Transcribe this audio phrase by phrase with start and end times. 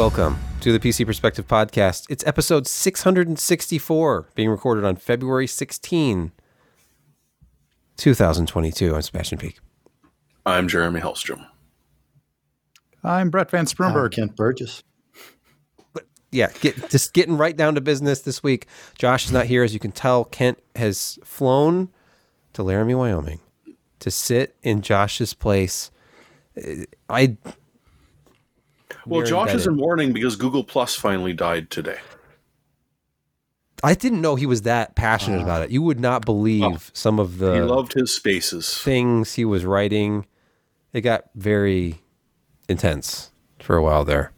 [0.00, 2.06] Welcome to the PC Perspective Podcast.
[2.08, 6.32] It's episode 664, being recorded on February 16,
[7.98, 8.94] 2022.
[8.94, 9.58] I'm Sebastian Peak.
[10.46, 11.46] I'm Jeremy Hellstrom.
[13.04, 14.82] I'm Brett Van I'm Kent Burgess.
[16.30, 18.68] Yeah, get, just getting right down to business this week.
[18.96, 19.62] Josh is not here.
[19.62, 21.90] As you can tell, Kent has flown
[22.54, 23.40] to Laramie, Wyoming
[23.98, 25.90] to sit in Josh's place.
[26.56, 27.36] Uh, I.
[29.10, 31.98] Well, we're Josh is in mourning because Google Plus finally died today.
[33.82, 35.70] I didn't know he was that passionate about it.
[35.70, 36.78] You would not believe Oh.
[36.92, 38.78] some of the he loved his spaces.
[38.78, 40.26] things he was writing.
[40.92, 42.02] It got very
[42.68, 44.32] intense for a while there.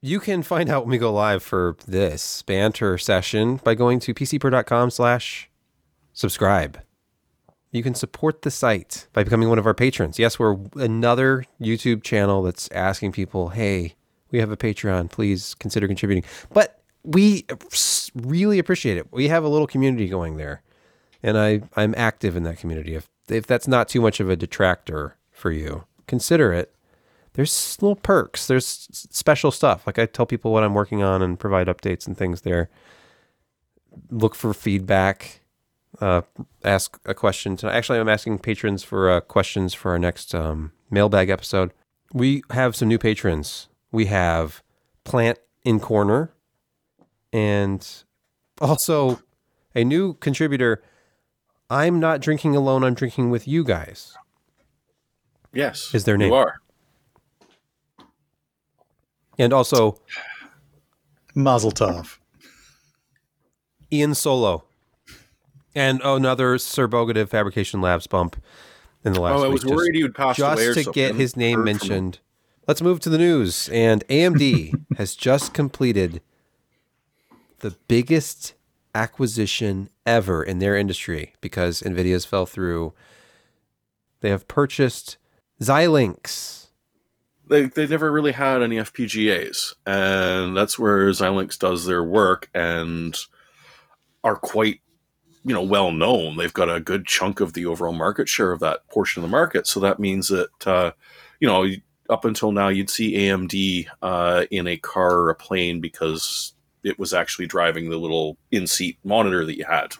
[0.00, 4.14] You can find out when we go live for this banter session by going to
[4.14, 5.48] pcper.com slash
[6.12, 6.80] subscribe.
[7.70, 10.18] You can support the site by becoming one of our patrons.
[10.18, 13.94] Yes, we're another YouTube channel that's asking people, hey,
[14.30, 15.10] we have a Patreon.
[15.10, 16.24] Please consider contributing.
[16.52, 17.46] But we
[18.14, 19.12] really appreciate it.
[19.12, 20.62] We have a little community going there
[21.22, 22.94] and I I'm active in that community.
[22.94, 26.74] If if that's not too much of a detractor for you, consider it.
[27.34, 28.46] There's little perks.
[28.46, 29.86] There's special stuff.
[29.86, 32.68] Like I tell people what I'm working on and provide updates and things there.
[34.10, 35.40] Look for feedback.
[36.00, 36.22] Uh,
[36.64, 37.56] ask a question.
[37.58, 41.72] To, actually, I'm asking patrons for uh, questions for our next um, mailbag episode.
[42.12, 43.67] We have some new patrons.
[43.90, 44.62] We have
[45.04, 46.32] Plant in Corner,
[47.32, 47.86] and
[48.60, 49.20] also
[49.74, 50.82] a new contributor.
[51.70, 52.84] I'm not drinking alone.
[52.84, 54.14] I'm drinking with you guys.
[55.52, 56.28] Yes, Is their name.
[56.28, 56.56] You are.
[59.38, 60.00] And also
[61.34, 62.18] Mazel tov.
[63.92, 64.64] Ian Solo.
[65.74, 68.36] And another Sir Bogative Fabrication Labs bump
[69.04, 70.82] in the last Oh, I was just- worried he would pass just away or to
[70.84, 70.92] something.
[70.92, 71.64] get his name Heard him.
[71.64, 72.18] mentioned.
[72.68, 73.70] Let's move to the news.
[73.70, 76.20] And AMD has just completed
[77.60, 78.52] the biggest
[78.94, 82.92] acquisition ever in their industry because Nvidia's fell through.
[84.20, 85.16] They have purchased
[85.62, 86.66] Xilinx.
[87.48, 93.16] They they never really had any FPGAs, and that's where Xilinx does their work and
[94.22, 94.82] are quite
[95.42, 96.36] you know well known.
[96.36, 99.34] They've got a good chunk of the overall market share of that portion of the
[99.34, 99.66] market.
[99.66, 100.92] So that means that uh,
[101.40, 101.66] you know
[102.08, 106.98] up until now you'd see AMD uh, in a car or a plane because it
[106.98, 109.94] was actually driving the little in seat monitor that you had.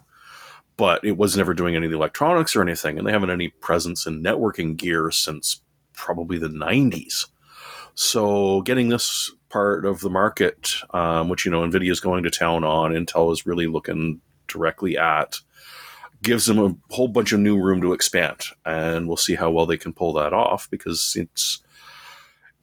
[0.77, 3.49] But it was never doing any of the electronics or anything, and they haven't any
[3.49, 5.61] presence in networking gear since
[5.93, 7.27] probably the 90s.
[7.95, 12.31] So getting this part of the market, um, which you know Nvidia is going to
[12.31, 15.41] town on, Intel is really looking directly at,
[16.23, 19.67] gives them a whole bunch of new room to expand, and we'll see how well
[19.67, 21.61] they can pull that off because it's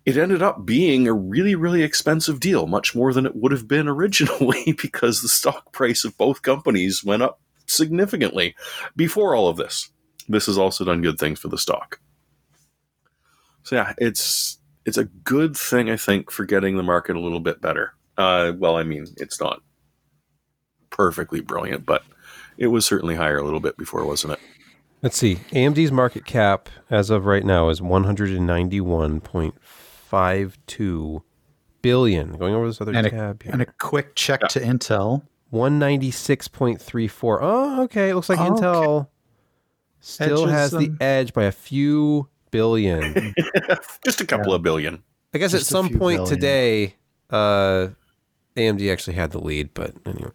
[0.06, 3.68] it ended up being a really really expensive deal, much more than it would have
[3.68, 8.56] been originally because the stock price of both companies went up significantly
[8.96, 9.90] before all of this.
[10.28, 12.00] This has also done good things for the stock.
[13.64, 17.40] So yeah, it's it's a good thing I think for getting the market a little
[17.40, 17.94] bit better.
[18.18, 19.62] Uh, well, I mean, it's not
[20.92, 22.04] perfectly brilliant, but
[22.58, 24.40] it was certainly higher a little bit before, wasn't it?
[25.02, 25.36] Let's see.
[25.52, 27.82] AMD's market cap as of right now is
[30.16, 31.22] 191.52
[31.82, 32.38] billion.
[32.38, 33.52] Going over this other And a, tab here.
[33.52, 35.24] and a quick check to Intel.
[35.54, 37.40] 196.34.
[37.42, 38.10] Oh, okay.
[38.10, 38.62] It looks like Oh, okay.
[38.62, 39.08] Intel
[40.00, 43.34] still Edges has the edge by a few billion.
[44.06, 44.56] Just a couple Yeah.
[44.56, 45.04] of billion.
[45.34, 46.36] I guess Just at some few point billion.
[46.36, 46.96] today,
[47.30, 47.88] uh,
[48.56, 50.32] AMD actually had the lead, but anyway.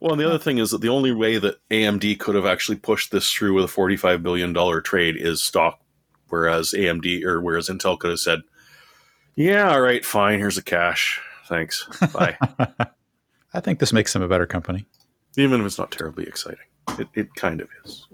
[0.00, 2.74] Well, and the other thing is that the only way that AMD could have actually
[2.78, 5.78] pushed this through with a $45 billion trade is stock,
[6.28, 8.40] whereas AMD or whereas Intel could have said,
[9.34, 11.20] yeah, all right, fine, here's the cash.
[11.46, 11.86] Thanks.
[12.12, 12.36] Bye.
[13.54, 14.86] I think this makes them a better company.
[15.36, 16.64] Even if it's not terribly exciting.
[16.98, 18.06] It, it kind of is.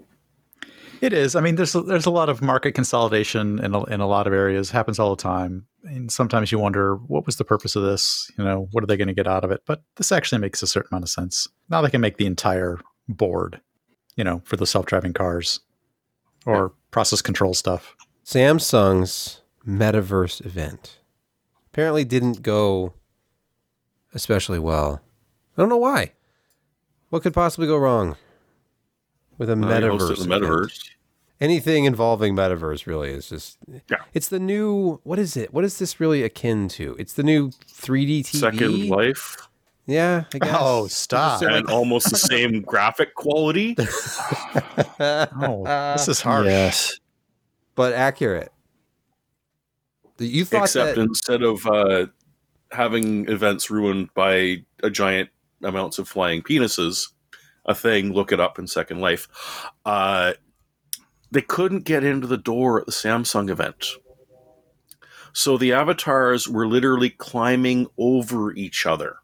[1.01, 1.35] It is.
[1.35, 4.27] I mean, there's a, there's a lot of market consolidation in a, in a lot
[4.27, 4.69] of areas.
[4.69, 5.65] Happens all the time.
[5.83, 8.29] And sometimes you wonder, what was the purpose of this?
[8.37, 9.61] You know, what are they going to get out of it?
[9.65, 11.47] But this actually makes a certain amount of sense.
[11.69, 13.61] Now they can make the entire board,
[14.15, 15.61] you know, for the self driving cars
[16.45, 17.95] or process control stuff.
[18.25, 20.98] Samsung's metaverse event
[21.71, 22.93] apparently didn't go
[24.13, 25.01] especially well.
[25.57, 26.13] I don't know why.
[27.09, 28.15] What could possibly go wrong
[29.37, 29.99] with a Uh, metaverse?
[29.99, 30.89] host it the metaverse.
[31.41, 33.57] Anything involving metaverse really is just.
[33.89, 33.97] Yeah.
[34.13, 34.99] It's the new.
[35.03, 35.53] What is it?
[35.53, 36.95] What is this really akin to?
[36.99, 38.35] It's the new 3D TV.
[38.39, 39.37] Second Life.
[39.85, 40.55] Yeah, I guess.
[40.59, 41.39] Oh, stop.
[41.39, 43.75] They're and almost the same graphic quality.
[44.99, 45.63] Oh,
[45.97, 46.45] this is harsh.
[46.47, 46.99] Yes.
[47.75, 48.51] but accurate.
[50.19, 52.07] You thought Except that instead of uh,
[52.71, 55.29] having events ruined by a giant
[55.63, 57.09] amounts of flying penises
[57.65, 58.13] a thing.
[58.13, 59.27] Look it up in Second Life.
[59.85, 60.33] Uh,
[61.31, 63.85] they couldn't get into the door at the Samsung event.
[65.33, 69.17] So the avatars were literally climbing over each other.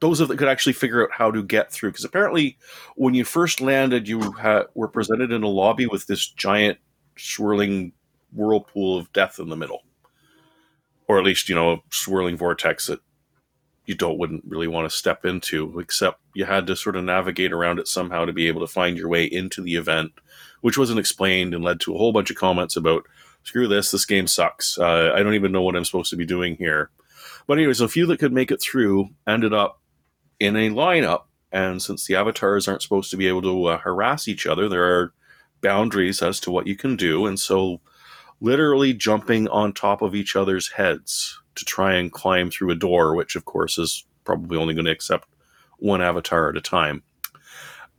[0.00, 2.56] Those of that could actually figure out how to get through, because apparently,
[2.94, 6.78] when you first landed, you ha- were presented in a lobby with this giant
[7.18, 7.92] swirling
[8.32, 9.82] whirlpool of death in the middle,
[11.06, 13.00] or at least you know a swirling vortex that
[13.86, 15.78] you don't wouldn't really want to step into.
[15.78, 18.96] Except you had to sort of navigate around it somehow to be able to find
[18.96, 20.12] your way into the event,
[20.60, 23.06] which wasn't explained and led to a whole bunch of comments about
[23.42, 24.78] screw this, this game sucks.
[24.78, 26.90] Uh, I don't even know what I'm supposed to be doing here.
[27.46, 29.80] But anyways, a few that could make it through ended up
[30.38, 31.22] in a lineup.
[31.50, 34.84] And since the avatars aren't supposed to be able to uh, harass each other, there
[34.84, 35.14] are
[35.62, 37.26] boundaries as to what you can do.
[37.26, 37.80] And so,
[38.40, 43.14] literally jumping on top of each other's heads to try and climb through a door,
[43.14, 45.28] which of course is probably only going to accept
[45.78, 47.02] one avatar at a time.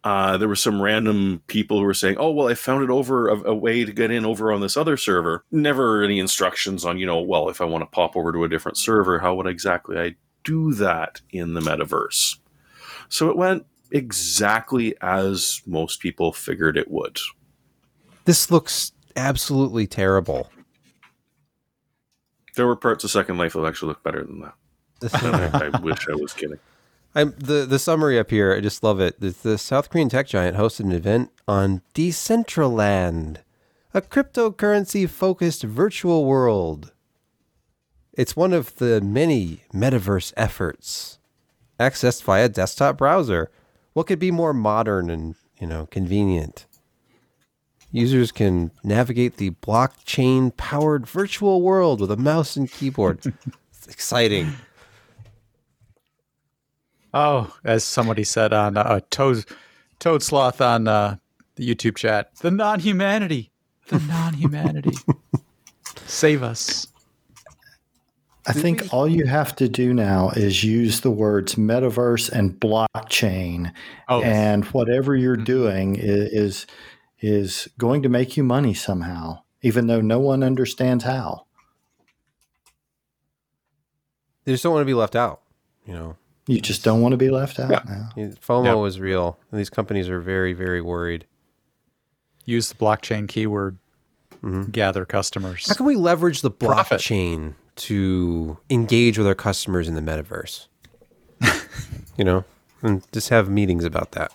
[0.03, 3.27] Uh, there were some random people who were saying, "Oh, well, I found it over
[3.27, 6.97] a, a, way to get in over on this other server." Never any instructions on,
[6.97, 9.47] you know, well, if I want to pop over to a different server, how would
[9.47, 10.15] exactly I
[10.45, 12.37] do that in the metaverse?
[13.09, 17.19] So it went exactly as most people figured it would.
[18.23, 20.49] This looks absolutely terrible.
[22.55, 24.53] There were parts of Second Life that actually looked better than that.
[25.13, 26.59] I, I wish I was kidding.
[27.15, 28.53] I'm the the summary up here.
[28.53, 29.19] I just love it.
[29.19, 33.37] The, the South Korean tech giant hosted an event on Decentraland,
[33.93, 36.91] a cryptocurrency focused virtual world.
[38.13, 41.19] It's one of the many metaverse efforts,
[41.79, 43.49] accessed via desktop browser.
[43.93, 46.67] What could be more modern and you know convenient?
[47.91, 53.25] Users can navigate the blockchain powered virtual world with a mouse and keyboard.
[53.73, 54.53] it's exciting.
[57.13, 59.45] Oh, as somebody said on uh, Toad,
[59.97, 61.17] Toad Sloth on uh,
[61.55, 63.51] the YouTube chat, the non humanity,
[63.87, 64.95] the non humanity.
[66.05, 66.87] Save us.
[68.47, 73.71] I think all you have to do now is use the words metaverse and blockchain,
[74.07, 74.21] oh.
[74.21, 75.43] and whatever you're mm-hmm.
[75.43, 76.67] doing is, is
[77.21, 81.45] is going to make you money somehow, even though no one understands how.
[84.45, 85.41] They just don't want to be left out,
[85.85, 86.15] you know.
[86.47, 87.69] You just don't want to be left out.
[87.69, 88.09] Yeah.
[88.17, 89.37] FOMO is real.
[89.51, 91.27] And these companies are very, very worried.
[92.45, 93.77] Use the blockchain keyword,
[94.41, 94.71] mm-hmm.
[94.71, 95.67] gather customers.
[95.67, 97.55] How can we leverage the blockchain Profit.
[97.75, 100.65] to engage with our customers in the metaverse?
[102.17, 102.45] you know,
[102.81, 104.33] and just have meetings about that.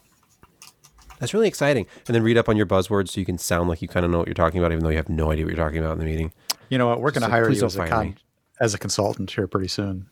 [1.24, 1.86] That's really exciting.
[2.06, 4.12] And then read up on your buzzwords so you can sound like you kind of
[4.12, 5.92] know what you're talking about, even though you have no idea what you're talking about
[5.94, 6.34] in the meeting.
[6.68, 7.00] You know what?
[7.00, 8.18] We're going to so hire you as a, con-
[8.60, 10.04] as a consultant here pretty soon.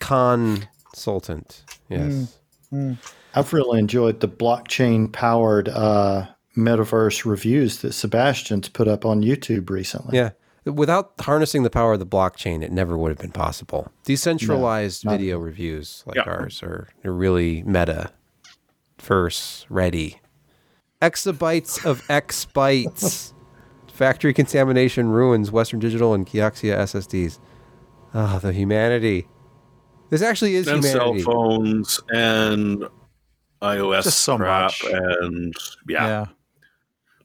[0.00, 1.64] Consultant.
[1.88, 2.36] Yes.
[2.70, 2.98] Mm, mm.
[3.34, 6.26] I've really enjoyed the blockchain powered uh,
[6.58, 10.18] metaverse reviews that Sebastian's put up on YouTube recently.
[10.18, 10.32] Yeah.
[10.66, 13.90] Without harnessing the power of the blockchain, it never would have been possible.
[14.04, 16.24] Decentralized no, video reviews like yeah.
[16.24, 18.10] ours are, are really meta,
[18.98, 20.20] first, ready.
[21.04, 23.34] Exabytes of X bytes.
[23.92, 27.38] Factory contamination ruins Western Digital and Kioxia SSDs.
[28.14, 29.28] Ah, oh, the humanity.
[30.08, 31.20] This actually is and humanity.
[31.20, 32.84] cell phones and
[33.60, 34.84] iOS Just so crap much.
[34.92, 35.54] and
[35.88, 36.06] yeah.
[36.06, 36.24] yeah.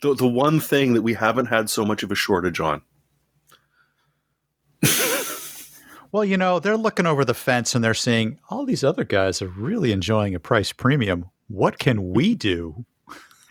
[0.02, 2.82] The the one thing that we haven't had so much of a shortage on.
[6.12, 9.42] well, you know, they're looking over the fence and they're seeing all these other guys
[9.42, 11.30] are really enjoying a price premium.
[11.48, 12.86] What can we do?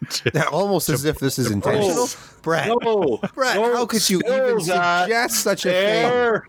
[0.11, 2.09] to, almost as if this is intentional.
[2.43, 6.43] Brett, no, Brett, no, how could you even uh, suggest such a thing?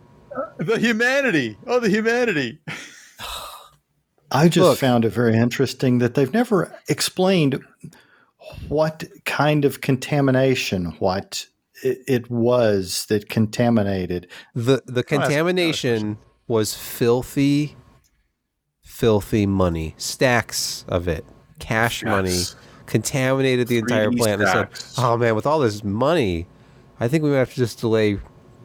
[0.58, 1.58] the humanity.
[1.68, 2.60] Oh, the humanity.
[4.32, 7.60] I just Look, found it very interesting that they've never explained
[8.68, 11.48] what kind of contamination, what
[11.84, 14.28] it, it was that contaminated.
[14.54, 17.76] The the oh, contamination oh, was filthy,
[18.84, 21.26] filthy money, stacks of it,
[21.60, 22.10] cash yes.
[22.10, 22.59] money,
[22.90, 24.42] contaminated the entire plant.
[24.42, 24.68] Said,
[24.98, 26.48] "Oh man, with all this money,
[27.00, 28.20] I think we might have to just delay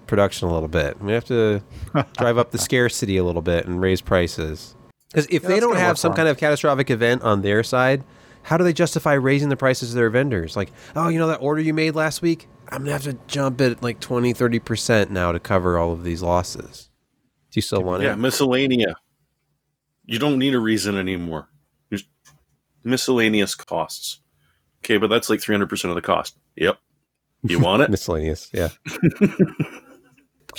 [0.06, 1.00] production a little bit.
[1.00, 1.62] We have to
[2.18, 4.74] drive up the scarcity a little bit and raise prices.
[5.08, 8.02] Because if yeah, they don't have some kind of catastrophic event on their side,
[8.42, 10.56] how do they justify raising the prices of their vendors?
[10.56, 12.48] Like, oh, you know that order you made last week?
[12.68, 16.02] I'm going to have to jump it like 20, 30% now to cover all of
[16.02, 16.90] these losses.
[17.50, 18.16] Do you still want yeah, it?
[18.16, 18.94] Yeah, miscellanea.
[20.06, 21.48] You don't need a reason anymore.
[22.84, 24.20] Just miscellaneous costs.
[24.84, 26.36] Okay, but that's like 300% of the cost.
[26.56, 26.78] Yep.
[27.42, 27.90] You want it?
[27.90, 28.68] miscellaneous, yeah.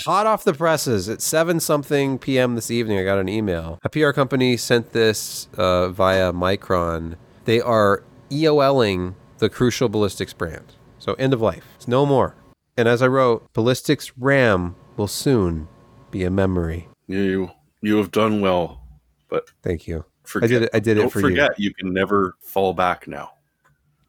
[0.00, 2.54] hot off the presses at 7 something p.m.
[2.54, 2.98] this evening.
[2.98, 3.78] I got an email.
[3.82, 7.16] A PR company sent this uh, via Micron.
[7.44, 10.74] They are EOLing the Crucial Ballistix brand.
[10.98, 11.66] So end of life.
[11.76, 12.34] It's no more.
[12.76, 15.68] And as I wrote, Ballistix RAM will soon
[16.10, 16.88] be a memory.
[17.06, 18.82] You you have done well,
[19.28, 20.04] but Thank you.
[20.28, 20.70] Forget, I did it.
[20.74, 21.68] I did don't it for forget you.
[21.68, 23.32] you can never fall back now.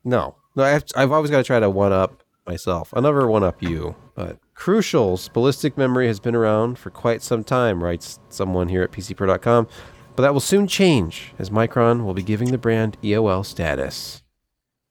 [0.04, 0.64] No, no.
[0.64, 2.94] I have, I've always got to try to one up myself.
[2.94, 3.96] I'll never one up you.
[4.16, 8.92] But Crucial's ballistic memory has been around for quite some time, writes someone here at
[8.92, 9.68] PCPro.com.
[10.16, 14.24] But that will soon change as Micron will be giving the brand EOL status.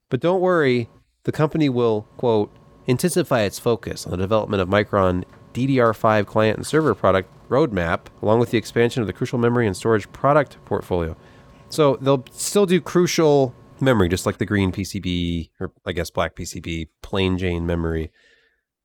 [0.08, 0.88] But don't worry,
[1.24, 2.54] the company will quote
[2.86, 5.24] intensify its focus on the development of Micron
[5.56, 9.74] DDR5 client and server product roadmap, along with the expansion of the Crucial memory and
[9.74, 11.16] storage product portfolio.
[11.70, 16.36] So they'll still do Crucial memory, just like the green PCB, or I guess black
[16.36, 18.10] PCB, plain Jane memory.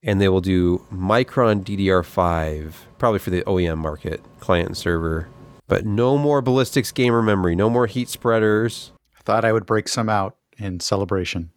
[0.02, 5.28] And they will do Micron DDR5, probably for the OEM market, client and server.
[5.68, 8.94] But no more Ballistix gamer memory, no more heat spreaders.
[9.18, 11.52] I thought I would break some out in celebration.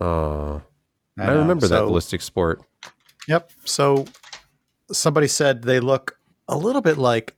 [0.00, 0.60] Uh,
[1.18, 1.38] I, know.
[1.38, 2.62] remember that ballistic sport.
[3.28, 3.50] Yep.
[3.64, 4.06] So
[4.90, 6.18] somebody said they look
[6.48, 7.34] a little bit like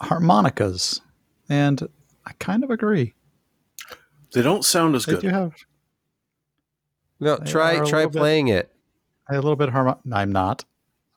[0.00, 1.00] harmonicas,
[1.48, 1.82] and
[2.26, 3.12] I kind of agree.
[4.32, 5.22] They don't sound as They good.
[5.22, 5.52] do have
[7.20, 8.70] No, They try try little bit- playing it.
[9.28, 9.96] a little bit harmon.
[10.12, 10.64] I'm not.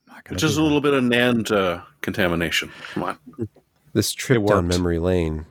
[0.08, 2.72] I'm not gonna Which is a little bit of NAND uh, contamination.
[2.94, 3.18] Come on.
[3.94, 5.46] This trip It down memory lane.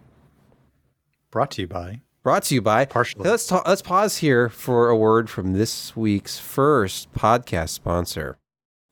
[1.30, 3.30] brought to you by Brought to you by partially.
[3.30, 8.36] Let's ta- let's pause here for a word from this week's first podcast sponsor.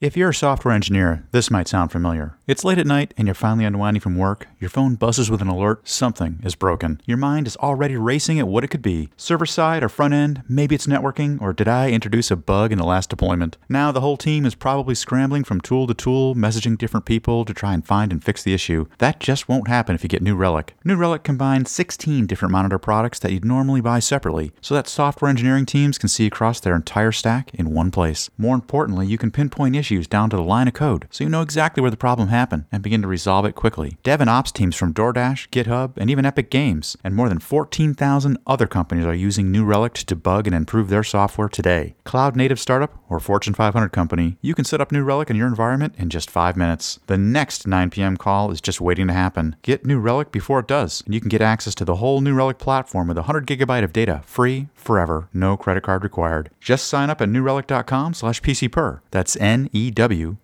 [0.01, 2.37] If you're a software engineer, this might sound familiar.
[2.49, 4.49] It's late at night and you're finally unwinding from work.
[4.59, 7.01] Your phone buzzes with an alert something is broken.
[7.07, 10.43] Your mind is already racing at what it could be server side or front end,
[10.49, 13.57] maybe it's networking, or did I introduce a bug in the last deployment?
[13.69, 17.55] Now the whole team is probably scrambling from tool to tool, messaging different people to
[17.55, 18.87] try and find and fix the issue.
[18.99, 20.75] That just won't happen if you get New Relic.
[20.85, 25.31] New Relic combines 16 different monitor products that you'd normally buy separately, so that software
[25.31, 28.29] engineering teams can see across their entire stack in one place.
[28.37, 31.43] More importantly, you can pinpoint issues down to the line of code, so you know
[31.43, 33.99] exactly where the problem happened and begin to resolve it quickly.
[34.03, 38.39] Dev and ops teams from DoorDash, GitHub, and even Epic Games, and more than 14,000
[38.47, 41.95] other companies are using New Relic to debug and improve their software today.
[42.05, 45.49] Cloud native startup or Fortune 500 company, you can set up New Relic in your
[45.49, 46.99] environment in just five minutes.
[47.07, 48.17] The next 9 p.m.
[48.17, 49.57] call is just waiting to happen.
[49.63, 52.35] Get New Relic before it does, and you can get access to the whole New
[52.35, 56.51] Relic platform with 100 gigabyte of data, free, forever, no credit card required.
[56.61, 59.01] Just sign up at newrelic.com slash pcper.
[59.11, 60.37] That's N-E-W-R-E-L-I-C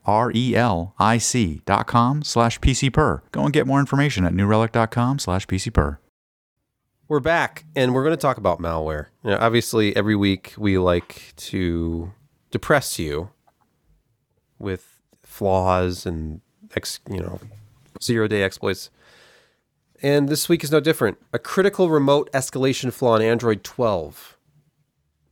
[1.67, 3.21] dot com slash pcper.
[3.33, 5.99] Go and get more information at newrelic.com slash pcper.
[7.09, 9.07] We're back, and we're going to talk about malware.
[9.25, 12.13] You know, obviously, every week we like to
[12.53, 13.31] depress you
[14.61, 16.41] with flaws and
[16.77, 17.41] ex, you know
[18.01, 18.91] zero day exploits.
[20.03, 21.19] And this week is no different.
[21.33, 24.39] A critical remote escalation flaw in Android 12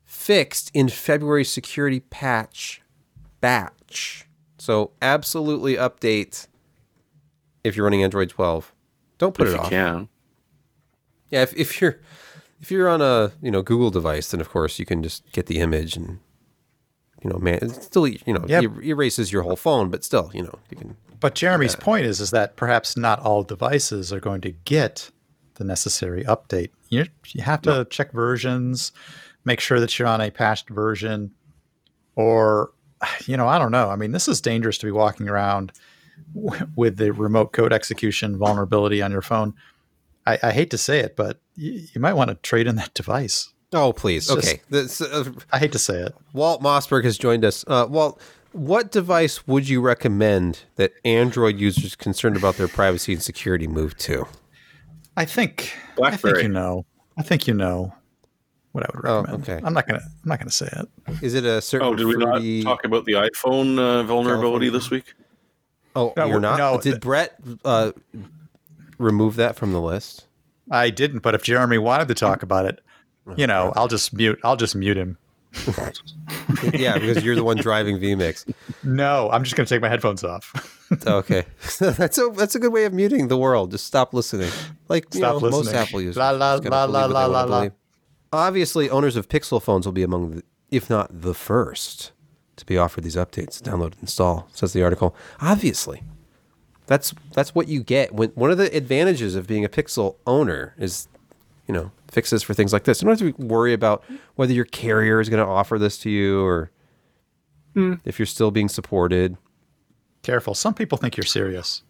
[0.04, 2.82] fixed in February security patch
[3.40, 4.26] batch.
[4.58, 6.48] So absolutely update
[7.64, 8.72] if you're running Android 12.
[9.18, 9.70] Don't put if it you off.
[9.70, 10.08] can.
[11.30, 12.00] Yeah, if, if you're
[12.60, 15.46] if you're on a you know Google device, then of course you can just get
[15.46, 16.18] the image and
[17.22, 18.62] you know man, it still you know Yep.
[18.64, 20.96] it er, erases your whole phone, but still you know you can.
[21.20, 25.10] But Jeremy's point is, is that perhaps not all devices are going to get
[25.54, 26.70] the necessary update.
[26.90, 28.92] You you have to check versions,
[29.44, 31.32] make sure that you're on a patched version,
[32.14, 32.70] or
[33.26, 33.90] you know I don't know.
[33.90, 35.72] I mean, this is dangerous to be walking around
[36.34, 39.54] w- with the remote code execution vulnerability on your phone.
[40.26, 42.94] I, I hate to say it, but you, you might want to trade in that
[42.94, 43.52] device.
[43.72, 44.62] Oh please, It's just- okay.
[44.70, 46.14] This, uh, I hate to say it.
[46.32, 47.64] Walt Mossberg has joined us.
[47.66, 48.20] Uh, Walt,
[48.52, 53.96] what device would you recommend that Android users concerned about their privacy and security move
[53.98, 54.26] to?
[55.16, 56.42] I think I think BlackBerry.
[56.44, 56.86] you know.
[57.18, 57.92] I think you know
[58.72, 59.42] what I would Oh, recommend.
[59.48, 59.60] okay.
[59.66, 60.00] I'm not gonna.
[60.02, 60.88] I'm not gonna say it.
[61.22, 64.70] Is it a certain Oh, did we not talk about the iPhone uh, vulnerability California.
[64.70, 65.14] this week?
[65.96, 66.58] Oh, No, you're not.
[66.58, 67.34] no, did the- Brett
[67.64, 67.92] uh,
[68.98, 70.24] remove that from the list?
[70.70, 72.80] I didn't, but if Jeremy wanted to talk about it,
[73.36, 74.38] you know, I'll just mute.
[74.44, 75.18] I'll just mute him.
[76.74, 78.52] yeah, because you're the one driving vMix.
[78.82, 80.74] No, I'm just going to take my headphones off.
[81.06, 81.44] Okay,
[81.80, 83.72] that's a that's a good way of muting the world.
[83.72, 84.50] Just stop listening,
[84.88, 85.74] like you Stop know, most.
[85.74, 86.16] Apple users.
[86.16, 87.58] La, la, Just gotta la, believe la, what they la, wanna la, la.
[87.60, 87.72] believe.
[88.32, 92.12] Obviously, owners of Pixel phones will be among, the, if not the first,
[92.56, 93.60] to be offered these updates.
[93.60, 95.14] Download and install, says the article.
[95.42, 96.02] Obviously,
[96.86, 98.14] that's that's what you get.
[98.14, 101.06] When one of the advantages of being a Pixel owner is,
[101.68, 103.00] you know, fixes for things like this.
[103.00, 104.02] You don't have to worry about
[104.34, 106.70] whether your carrier is going to offer this to you or
[107.74, 107.94] hmm.
[108.04, 109.36] if you're still being supported.
[110.22, 110.54] Careful.
[110.54, 111.82] Some people think you're serious.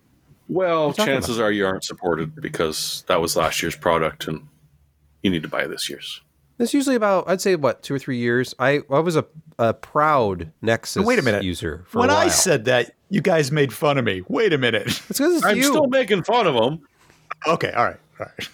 [0.49, 4.49] Well, chances are you aren't supported because that was last year's product and
[5.23, 6.23] you need to buy this year's.
[6.59, 8.55] It's usually about, I'd say, what, two or three years.
[8.59, 9.25] I, I was a,
[9.61, 11.45] a proud Nexus Wait a minute.
[11.45, 12.27] user for when a while.
[12.27, 14.23] I said that, you guys made fun of me.
[14.29, 14.87] Wait a minute.
[14.87, 15.65] it's because it's I'm you.
[15.65, 16.87] still making fun of them.
[17.47, 18.49] okay, all right, all right.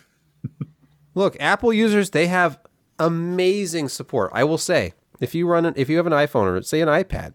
[1.15, 2.59] Look, Apple users, they have
[2.99, 4.31] amazing support.
[4.35, 6.89] I will say, if you run, an, if you have an iPhone or say an
[6.89, 7.35] iPad,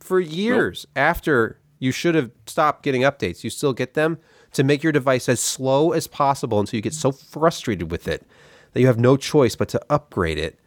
[0.00, 4.18] for years after you should have stopped getting updates, you still get them
[4.52, 8.26] to make your device as slow as possible until you get so frustrated with it
[8.72, 10.58] that you have no choice but to upgrade it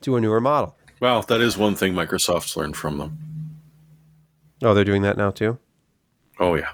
[0.00, 0.76] to a newer model.
[1.00, 3.18] Well, that is one thing Microsoft's learned from them.
[4.62, 5.58] Oh, they're doing that now too.
[6.40, 6.70] Oh yeah.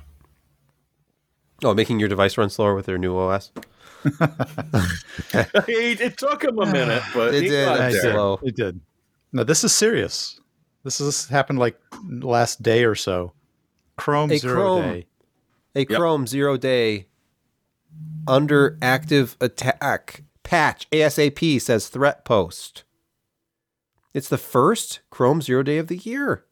[1.63, 3.53] Oh, making your device run slower with their new OS.
[4.05, 4.21] it,
[6.01, 7.65] it took him a minute, but It did.
[7.67, 8.13] got I there.
[8.13, 8.39] did.
[8.49, 8.81] It did.
[9.33, 10.41] No, this is serious.
[10.83, 11.81] This has happened like
[12.11, 13.33] last day or so.
[13.97, 14.83] Chrome Hey, zero Chrome.
[14.83, 15.07] day.
[15.77, 17.07] A Chrome zero day
[18.27, 22.83] under active attack patch ASAP says Threatpost.
[24.13, 26.45] It's the first Chrome zero day of the year.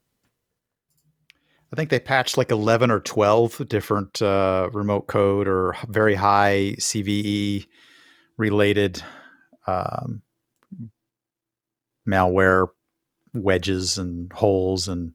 [1.73, 6.75] I think they patched like 11 or 12 different uh, remote code or very high
[6.79, 7.67] CVE
[8.37, 9.03] related
[9.67, 10.21] um,
[12.07, 12.69] malware
[13.33, 15.15] wedges and holes and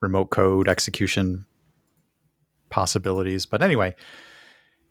[0.00, 1.44] remote code execution
[2.70, 3.44] possibilities.
[3.44, 3.94] But anyway,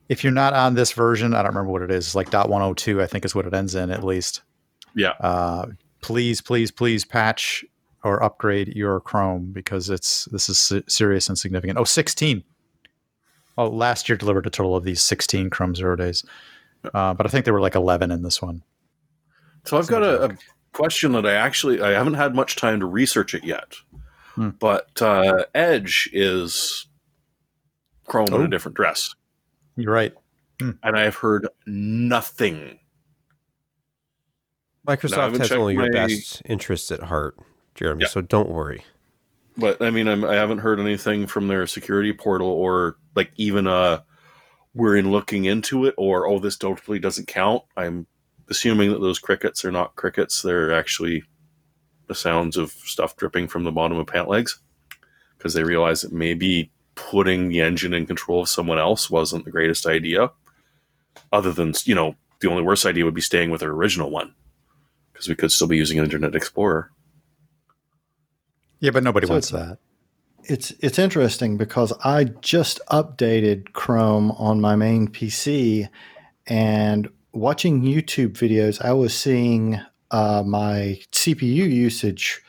[0.10, 3.08] if you're not on this version, I don't remember what it is, like .102, I
[3.08, 4.44] think is what it ends in at least.
[4.96, 5.13] Yeah.
[5.20, 5.68] Uh,
[6.01, 7.66] please, please, please patch
[8.03, 11.77] or upgrade your Chrome because it's this is serious and significant.
[11.77, 12.44] Oh, 16.
[13.58, 16.24] Oh, last year delivered a total of these 16 Chrome zero days,
[16.94, 18.63] uh, but I think there were like 11 in this one.
[19.65, 20.38] So I've got a, a
[20.72, 23.75] question that I actually I haven't had much time to research it yet,
[24.36, 24.50] Hmm.
[24.60, 26.88] but uh, Edge is
[28.08, 28.43] Chrome in Oh.
[28.45, 29.13] a different dress,
[29.76, 30.13] You're right.
[30.62, 32.80] and I've heard nothing.
[34.88, 37.36] Microsoft haven't has checked only your best interests at heart,
[37.80, 38.04] Jeremy.
[38.04, 38.10] Yeah.
[38.10, 38.84] So don't worry.
[39.58, 43.68] But I mean, I'm, I haven't heard anything from their security portal or like even
[43.68, 44.02] uh
[44.74, 47.63] we're in looking into it or oh this totally doesn't count.
[47.78, 48.06] I'm
[48.50, 51.24] assuming that those crickets are not crickets; they're actually
[52.08, 54.60] the sounds of stuff dripping from the bottom of pant legs
[55.38, 59.52] because they realize that maybe putting the engine in control of someone else wasn't the
[59.52, 60.32] greatest idea.
[61.32, 64.36] Other than you know, the only worst idea would be staying with their original one
[65.13, 66.92] because we could still be using Internet Explorer.
[68.80, 69.78] Yeah, but nobody So wants it's- that.
[70.46, 75.88] It's it's interesting because I just updated Chrome on my main PC,
[76.48, 79.80] and watching YouTube videos, I was seeing
[80.12, 82.42] uh, my CPU usage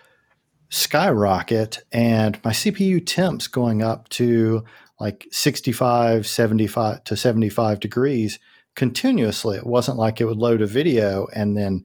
[0.71, 4.64] skyrocket, and my CPU temps going up to
[5.01, 8.38] like 65, 75 to 75 degrees
[8.77, 9.57] continuously.
[9.57, 11.85] It wasn't like it would load a video and then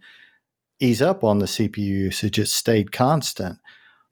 [0.79, 2.37] ease up on the CPU usage.
[2.37, 3.57] It stayed constant.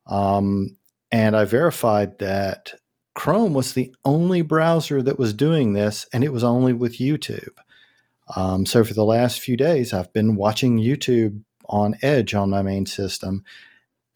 [0.08, 0.78] Um,
[1.12, 2.74] and I verified that
[3.16, 7.58] Chrome was the only browser that was doing this, and it was only with YouTube.
[8.36, 12.62] Um, so for the last few days, I've been watching YouTube on Edge on my
[12.62, 13.44] main system,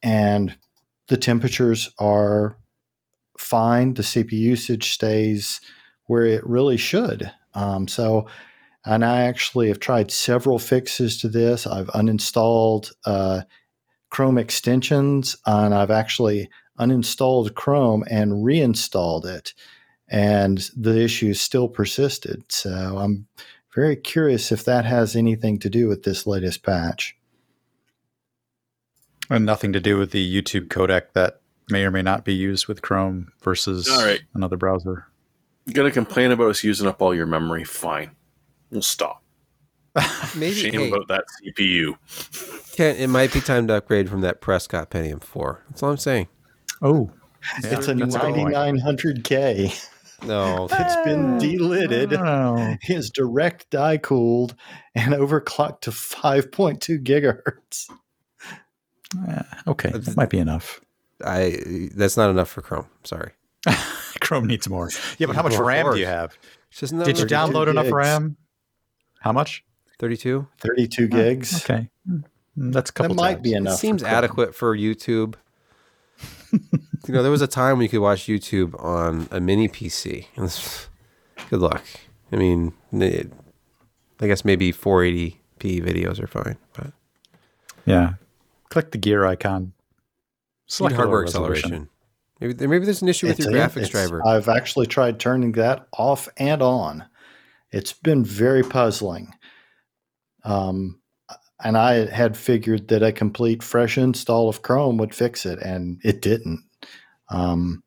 [0.01, 0.57] and
[1.07, 2.57] the temperatures are
[3.37, 3.93] fine.
[3.93, 5.61] The CPU usage stays
[6.05, 7.31] where it really should.
[7.53, 8.27] Um, so,
[8.85, 11.67] and I actually have tried several fixes to this.
[11.67, 13.41] I've uninstalled uh,
[14.09, 19.53] Chrome extensions, and I've actually uninstalled Chrome and reinstalled it,
[20.07, 22.43] and the issues still persisted.
[22.49, 23.27] So I'm
[23.75, 27.15] very curious if that has anything to do with this latest patch.
[29.29, 32.67] And nothing to do with the YouTube codec that may or may not be used
[32.67, 34.21] with Chrome versus All right.
[34.33, 35.07] another browser.
[35.65, 37.65] You're gonna complain about us using up all your memory.
[37.65, 38.11] Fine,
[38.71, 39.21] we'll stop.
[40.35, 41.97] Maybe Shame hey, about that CPU.
[42.75, 45.63] Ken, it might be time to upgrade from that Prescott Pentium 4.
[45.69, 46.27] That's all I'm saying.
[46.81, 47.11] Oh,
[47.57, 48.53] it's a that's a good point.
[48.53, 49.89] 9900K.
[50.23, 52.17] No, It's been delitted.
[52.17, 52.75] Oh.
[52.87, 54.55] Is direct die cooled
[54.95, 57.89] and overclocked to 5.2 gigahertz.
[59.27, 60.81] Eh, okay, that might be enough.
[61.23, 61.57] I
[61.95, 62.87] that's not enough for Chrome.
[63.03, 63.31] Sorry.
[64.19, 64.89] Chrome needs more.
[65.17, 66.37] Yeah, but how much RAM do you have?
[66.71, 67.91] It's just not Did you 32 download enough.
[67.91, 68.37] RAM?
[69.19, 69.63] How much?
[69.99, 70.47] 32?
[70.59, 71.63] 32 gigs.
[71.63, 72.23] Okay, Mm,
[72.55, 73.15] that's a couple.
[73.15, 73.41] That might tabs.
[73.43, 73.73] be enough.
[73.75, 74.13] for seems Chrome.
[74.13, 75.35] adequate for YouTube.
[76.51, 76.59] you
[77.13, 80.25] know, there was a time when you could watch YouTube on a mini PC.
[80.35, 80.87] And this-
[81.49, 81.83] Good luck.
[82.31, 83.31] I mean, it,
[84.19, 86.91] I guess maybe 480p videos are fine, but
[87.85, 88.13] Yeah,
[88.69, 89.71] click the gear icon.
[90.65, 91.87] Select hardware acceleration.
[92.41, 94.21] Maybe, maybe there's an issue with It's your a- graphics driver.
[94.27, 97.05] I've actually tried turning that off and on.
[97.71, 99.33] It's been very puzzling.
[100.47, 101.01] Um,
[101.63, 105.99] and I had figured that a complete fresh install of Chrome would fix it, and
[106.03, 106.63] it didn't.
[107.29, 107.83] Um,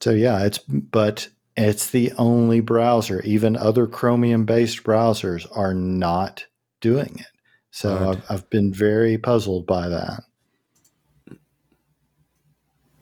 [0.00, 3.20] so yeah, it's but it's the only browser.
[3.22, 6.46] Even other Chromium-based browsers are not
[6.80, 7.26] doing it.
[7.70, 8.08] So Right.
[8.08, 10.24] I've, I've been very puzzled by that.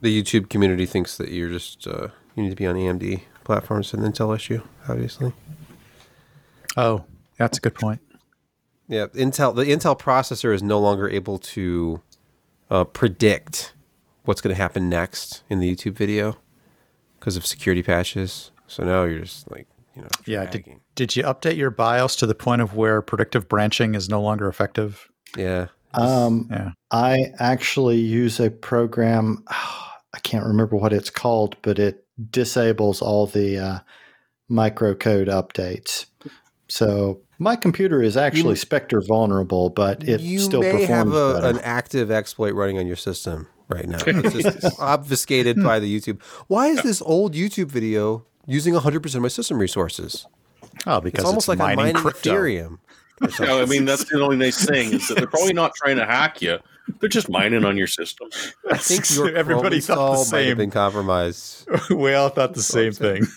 [0.01, 3.93] the YouTube community thinks that you're just uh, you need to be on AMD platforms
[3.93, 5.33] and Intel issue, obviously.
[6.75, 7.05] Oh,
[7.41, 8.01] that's a good point.
[8.87, 12.01] Yeah, Intel the Intel processor is no longer able to
[12.69, 13.73] uh, predict
[14.25, 16.37] what's going to happen next in the YouTube video
[17.19, 18.51] because of security patches.
[18.67, 20.45] So now you're just like you know Yeah.
[20.45, 24.21] Did, did you update your BIOS to the point of where predictive branching is no
[24.21, 25.09] longer effective?
[25.37, 25.67] yeah.
[25.93, 26.71] Um, Yeah.
[26.91, 29.43] I actually use a program.
[30.13, 33.79] I can't remember what it's called, but it disables all the uh,
[34.49, 36.05] microcode updates.
[36.67, 41.15] So my computer is actually You- Spectre vulnerable, but it you still may have performs
[41.15, 41.57] a, better.
[41.57, 43.97] an active exploit running on your system right now.
[44.05, 45.63] It's just obfuscated hmm.
[45.63, 46.21] by the YouTube.
[46.47, 50.27] Why is this old YouTube video using 100% of my system resources?
[50.85, 52.31] Oh, because It's almost like mining I'm mining crypto.
[52.31, 52.77] Ethereum.
[53.39, 56.05] Yeah, I mean, that's the only nice thing is that they're probably not trying to
[56.07, 56.57] hack you.
[56.99, 58.29] They're just mining on your system.
[58.71, 60.57] I think your Everybody Chrome thought the install might have same.
[60.57, 61.69] been compromised.
[61.91, 63.27] we all thought the same thing.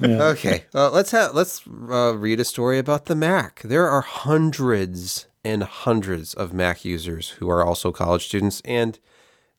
[0.00, 3.60] Okay, uh, let's have let's uh, read a story about the Mac.
[3.62, 8.98] There are hundreds and hundreds of Mac users who are also college students, and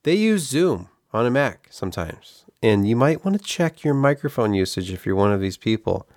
[0.04, 2.46] they use Zoom on a Mac sometimes.
[2.64, 6.08] And you might want to check your microphone usage if you're one of these people.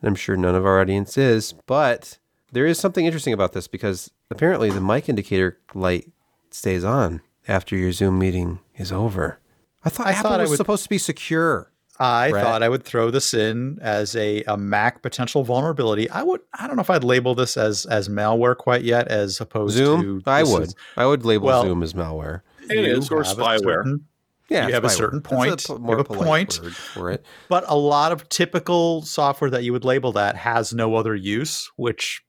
[0.00, 2.18] And I'm sure none of our audience is, but
[2.52, 6.10] there is something interesting about this because apparently the mic indicator light
[6.50, 9.38] stays on after your Zoom meeting is over.
[9.84, 11.70] I thought I Apple thought I was would- supposed to be secure.
[12.00, 12.42] I Brett?
[12.44, 16.08] thought I would throw this in as a, a Mac potential vulnerability.
[16.10, 19.40] I would I don't know if I'd label this as as malware quite yet, as
[19.40, 20.22] opposed Zoom?
[20.22, 20.62] to I would.
[20.62, 22.40] is- I would label Well- Zoom as malware.
[22.70, 23.58] It you is, or spyware.
[23.60, 24.06] certain-
[24.48, 25.64] Yeah, You have a certain That's point.
[25.66, 26.60] po- You more have a polite point.
[26.62, 27.24] word for it.
[27.48, 31.70] but a lot of typical software that you would label that has no other use,
[31.76, 32.22] which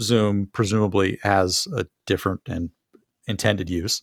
[0.00, 2.70] Zoom presumably has a different and
[3.26, 4.02] intended use.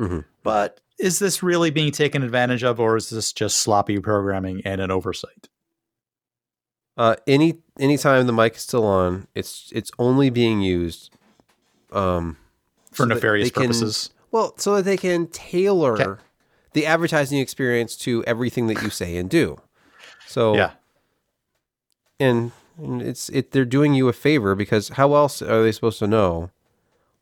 [0.00, 0.24] Mhm.
[0.42, 4.80] But is this really being taken advantage of, or is this just sloppy programming and
[4.80, 5.48] an oversight?
[6.96, 11.10] Uh, any anytime the mic is still on, it's it's only being used
[11.92, 12.36] um,
[12.90, 14.10] For so nefarious they can- purposes.
[14.32, 16.20] well, so that they can tailor Okay.
[16.72, 19.58] the advertising experience to everything that you say and do.
[20.26, 20.72] So Yeah.
[22.18, 26.00] and, and it's it they're doing you a favor because how else are they supposed
[26.00, 26.50] to know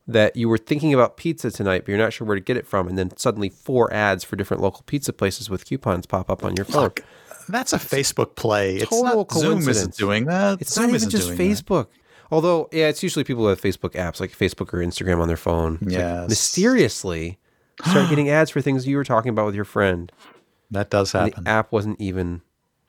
[0.08, 2.66] that you were thinking about pizza tonight but you're not sure where to get it
[2.66, 6.44] from and then suddenly four ads for different local pizza places with coupons pop up
[6.44, 7.04] on your phone Look,
[7.48, 8.76] that's a Facebook play.
[8.76, 10.60] It's total not Zoom isn't doing that.
[10.60, 11.44] it's Zoom not even just doing that.
[11.44, 11.86] facebook
[12.30, 15.36] although yeah it's usually people who have facebook apps like facebook or instagram on their
[15.36, 17.38] phone Yeah, like mysteriously
[17.84, 20.10] start getting ads for things you were talking about with your friend
[20.70, 21.44] That does and happen.
[21.44, 22.42] the app wasn't even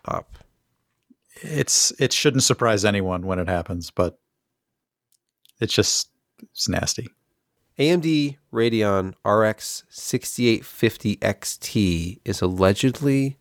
[0.06, 0.38] up
[1.41, 4.17] it's it shouldn't surprise anyone when it happens, but
[5.60, 6.10] it's just
[6.41, 7.08] it's nasty.
[7.80, 13.38] AMD Radeon RX 6850 XT is allegedly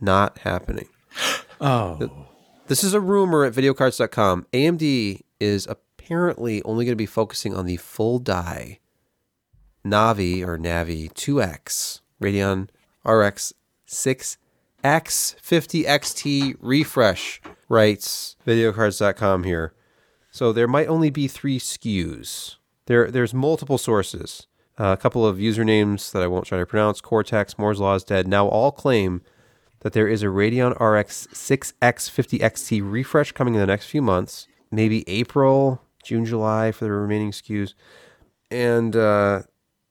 [0.00, 0.88] not happening.
[1.64, 2.26] Oh,
[2.66, 4.46] This is a rumor at VideoCardz.com.
[4.52, 8.80] AMD is apparently only going to be focusing on the full die
[9.84, 12.68] Navi or Navi 2X Radeon
[13.04, 13.52] RX
[13.86, 19.72] 6X50 XT refresh, writes VideoCardz.com here.
[20.32, 22.56] So there might only be three SKUs.
[22.86, 24.46] There, there's multiple sources.
[24.80, 27.02] Uh, a couple of usernames that I won't try to pronounce.
[27.02, 28.26] Cortex, Moore's Law is dead.
[28.26, 29.20] Now all claim
[29.80, 34.48] that there is a Radeon RX 6X50 XT refresh coming in the next few months,
[34.70, 37.74] maybe April, June, July for the remaining SKUs.
[38.50, 39.42] And uh,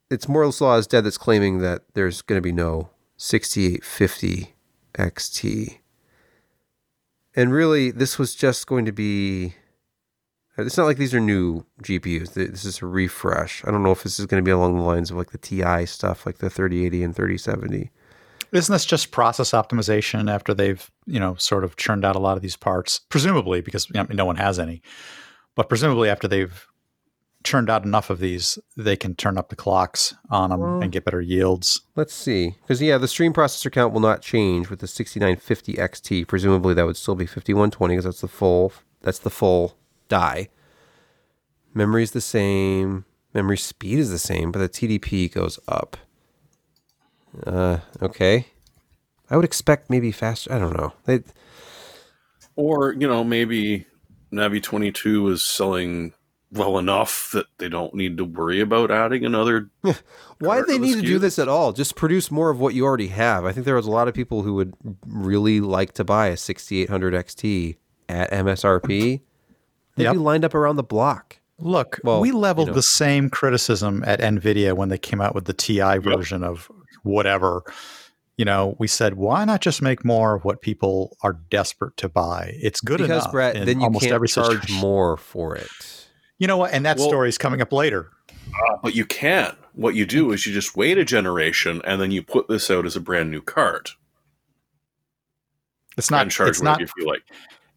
[0.10, 4.56] it's Moore's Law is dead that's claiming that there's going to be no 6850
[4.96, 5.78] XT.
[7.36, 9.54] And really, this was just going to be.
[10.66, 12.34] It's not like these are new GPUs.
[12.34, 13.64] This is a refresh.
[13.66, 15.38] I don't know if this is going to be along the lines of like the
[15.38, 17.92] TI stuff, like the 3080 and 3070.
[18.52, 22.38] isn't this just process optimization after they've you know sort of churned out a lot
[22.38, 23.00] of these parts?
[23.10, 24.82] Presumably, because I mean, no one has any,
[25.56, 26.66] but presumably after they've
[27.44, 30.92] churned out enough of these, they can turn up the clocks on them Well- and
[30.92, 31.82] get better yields.
[31.96, 32.56] Let's see.
[32.62, 36.28] Because, yeah, the stream processor count will not change with the 6950 XT.
[36.28, 39.76] Presumably, that would still be 5120 because that's the full that's the full
[40.12, 40.50] die.
[41.74, 43.06] Memory is the same.
[43.34, 45.96] Memory speed is the same, but the TDP goes up.
[47.48, 48.48] Uh, okay.
[49.30, 50.52] I would expect maybe faster.
[50.52, 50.92] I don't know.
[51.06, 51.24] They,
[52.58, 53.86] Or, you know, maybe
[54.34, 56.14] Navi 22 is selling
[56.52, 59.70] well enough that they don't need to worry about adding another.
[60.40, 61.72] why do they to the need to do this at all?
[61.72, 63.46] Just produce more of what you already have.
[63.46, 64.74] I think there was a lot of people who would
[65.08, 67.78] really like to buy a 6800 XT
[68.10, 69.22] at MSRP.
[69.96, 70.14] They'd Yep.
[70.14, 71.38] be lined up around the block.
[71.60, 72.74] Look, Well, we you leveled know.
[72.74, 76.72] the same criticism at Nvidia when they came out with the TI version of
[77.04, 77.62] whatever.
[78.38, 82.10] You know, we said, why not just make more of what people are desperate to
[82.10, 82.54] buy?
[82.56, 83.32] It's good because enough.
[83.32, 84.76] Brett, then you almost can't every charge situation.
[84.78, 85.70] more for it.
[86.40, 86.72] You know what?
[86.74, 88.10] And that Well- story is coming up later.
[88.56, 89.56] Ah, but you can.
[89.74, 92.86] What you do is you just wait a generation and then you put this out
[92.86, 93.92] as a brand new card
[95.98, 96.24] It's not.
[96.24, 96.82] and charge It's whatever not.
[96.82, 97.22] you feel like.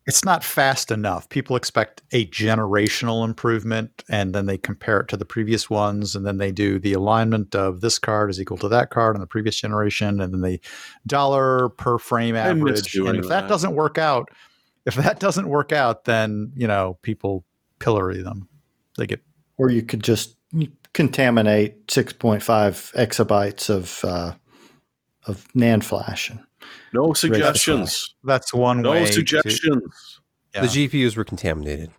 [0.07, 1.29] It's not fast enough.
[1.31, 6.27] People expect a generational improvement, and then they compare it to the previous ones, and
[6.27, 9.27] then they do the alignment of this card is equal to that card in the
[9.27, 10.61] previous generation, and then the
[11.07, 12.95] dollar per frame average.
[12.97, 13.49] And if that that.
[13.49, 14.29] doesn't work out,
[14.85, 17.45] if that doesn't work out, then you know people
[17.79, 18.49] pillory them.
[18.99, 19.23] They get
[19.57, 20.37] Or you could just
[20.93, 22.41] contaminate 6.5
[22.95, 24.35] exabytes of uh,
[25.27, 26.31] of NAND flash.
[26.31, 26.41] And
[26.93, 28.15] No suggestions.
[28.25, 29.07] that's one No way.
[29.07, 30.21] to- suggestions.
[30.55, 30.63] yeah.
[30.63, 31.91] The GPUs were contaminated.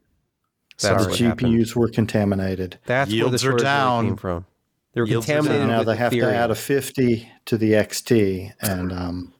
[0.81, 1.11] That's Sorry.
[1.17, 1.75] the GPUs happened.
[1.75, 2.79] were contaminated.
[2.85, 4.05] That's where the Yields are shortage down.
[4.07, 4.45] came from.
[4.93, 5.67] They were Yields are contaminated.
[5.67, 9.33] now with they have to add a 50 to the XT, and um,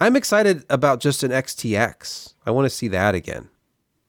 [0.00, 2.34] I'm excited about just an XTX.
[2.46, 3.48] I want to see that again.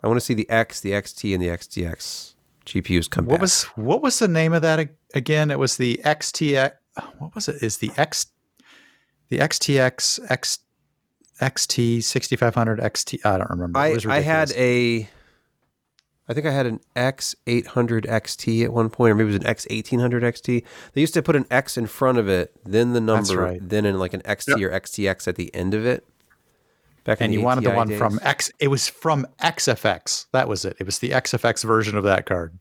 [0.04, 2.34] I want to see the X, the XT, and the XTX
[2.66, 3.42] GPUs come What back.
[3.42, 5.52] was what was the name of that again?
[5.52, 6.72] It was the XTX.
[7.20, 7.62] What was it?
[7.64, 8.28] Is the X
[9.30, 10.60] the XTX X
[11.42, 13.26] XT sixty five hundred XT?
[13.26, 13.80] I don't remember.
[13.80, 15.10] It I, was I had a,
[16.28, 19.54] I think I had an X800 XT at one point, or maybe it was an
[19.56, 20.64] X1800 XT.
[20.94, 23.60] They used to put an X in front of it, then the That's number, right.
[23.62, 26.06] then in like an XT or XTX at the end of it.
[27.04, 28.00] Back in and the you wanted the one days.
[28.00, 28.52] from X.
[28.60, 30.26] It was from XFX.
[30.32, 30.76] That was it.
[30.80, 32.58] It was the XFX version of that card.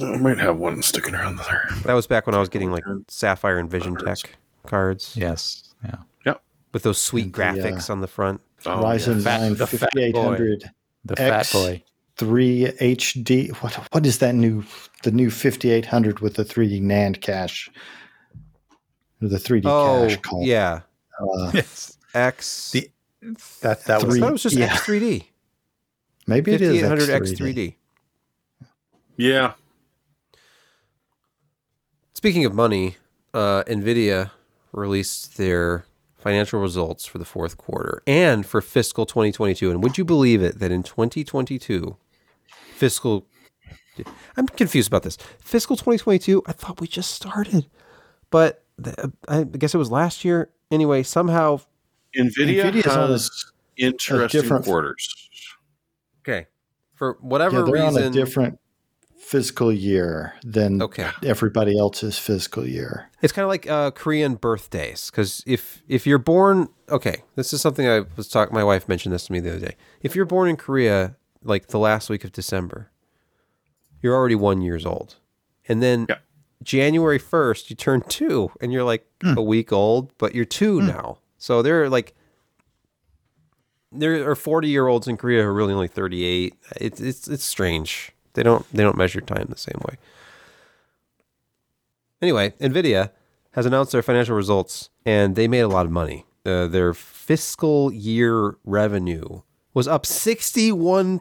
[0.00, 1.68] I might have one sticking around there.
[1.84, 4.24] That was back when I was getting like Sapphire and VisionTek
[4.66, 5.67] cards Yes.
[5.84, 5.96] Yeah.
[6.26, 6.42] Yep.
[6.72, 8.40] With those sweet And the, graphics on the front.
[8.66, 10.70] Oh, Ryzen Fat- 9 the fat 5800
[11.04, 11.82] The X- fat boy.
[12.16, 13.50] 3 HD.
[13.62, 14.64] What what is that new
[15.04, 17.70] the new 5800 with the 3D NAND cache?
[19.22, 20.46] Or the 3D Oh, cache called?
[20.46, 20.80] yeah.
[21.20, 21.96] Uh, Yes.
[22.14, 22.70] X.
[22.72, 22.90] The-
[23.62, 24.68] That that I was Three- thought it was just yeah.
[24.76, 25.24] X3D.
[26.26, 27.36] maybe it is 5800 X3D.
[27.54, 27.74] X3D.
[29.16, 29.52] Yeah.
[32.14, 32.96] Speaking of money,
[33.34, 34.30] uh, Nvidia
[34.78, 35.84] released their
[36.16, 39.70] financial results for the fourth quarter and for fiscal 2022.
[39.70, 41.96] And would you believe it that in 2022,
[42.74, 43.26] fiscal,
[44.36, 45.16] I'm confused about this.
[45.40, 47.66] Fiscal 2022, I thought we just started,
[48.30, 50.50] but the, I guess it was last year.
[50.70, 51.60] Anyway, somehow,
[52.16, 53.30] Nvidia Nvidia's on has
[53.76, 55.28] interesting different- quarters.
[56.22, 56.46] okay,
[56.94, 58.58] for whatever Yeah, they're reason, on a different
[59.28, 61.10] fiscal year than okay.
[61.22, 63.10] everybody else's fiscal year.
[63.20, 67.60] It's kind of like uh, Korean birthdays because if if you're born, okay, this is
[67.60, 68.54] something I was talking.
[68.54, 69.76] My wife mentioned this to me the other day.
[70.00, 71.14] If you're born in Korea,
[71.44, 72.90] like the last week of December,
[74.00, 75.16] you're already one years old,
[75.68, 76.16] and then Yeah.
[76.62, 81.18] January first you turn two, and you're like a week old, but you're two now.
[81.36, 82.14] So they're like.
[83.90, 86.54] There are forty year olds in Korea who are really only thirty eight.
[86.76, 88.12] It's it's it's strange.
[88.34, 89.96] They don't they don't measure time the same way.
[92.20, 93.10] Anyway, Nvidia
[93.52, 96.26] has announced their financial results, and they made a lot of money.
[96.44, 99.42] Uh, their fiscal year revenue
[99.74, 101.18] was up 61%,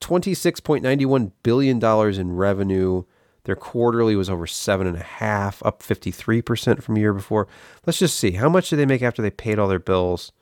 [0.00, 3.02] $26.91 billion in revenue.
[3.44, 7.48] Their quarterly was over seven and a half, up 53% from a year before.
[7.86, 8.32] Let's just see.
[8.32, 10.32] How much did they make after they paid all their bills?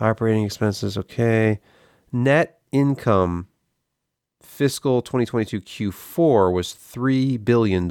[0.00, 1.60] Operating expenses, okay.
[2.12, 3.48] Net income
[4.62, 7.88] fiscal 2022 Q4 was $3 billion.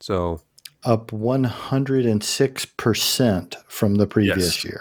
[0.00, 0.40] So,
[0.82, 4.64] Up 106% from the previous Yes.
[4.64, 4.80] year.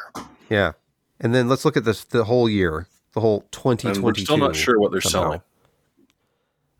[0.49, 0.71] yeah.
[1.19, 3.95] And then let's look at this the whole year, the whole 2022.
[3.97, 5.27] And we're still not sure what they're somehow.
[5.29, 5.41] selling.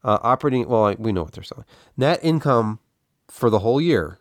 [0.04, 1.65] Uh, operating, well, we know what they're selling.
[1.96, 2.80] Net income
[3.28, 4.17] for the whole year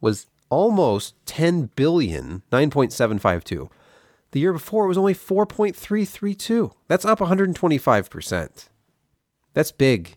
[0.00, 3.70] was almost 10 billion, 9.752.
[4.32, 6.72] The year before it was only 4.332.
[6.88, 8.68] That's up 125%.
[9.54, 10.16] That's big.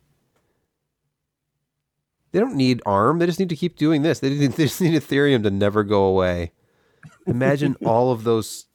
[2.31, 3.19] They don't need ARM.
[3.19, 4.19] They just need to keep doing this.
[4.19, 6.51] They, they just need Ethereum to never go away.
[7.25, 8.65] Imagine all of those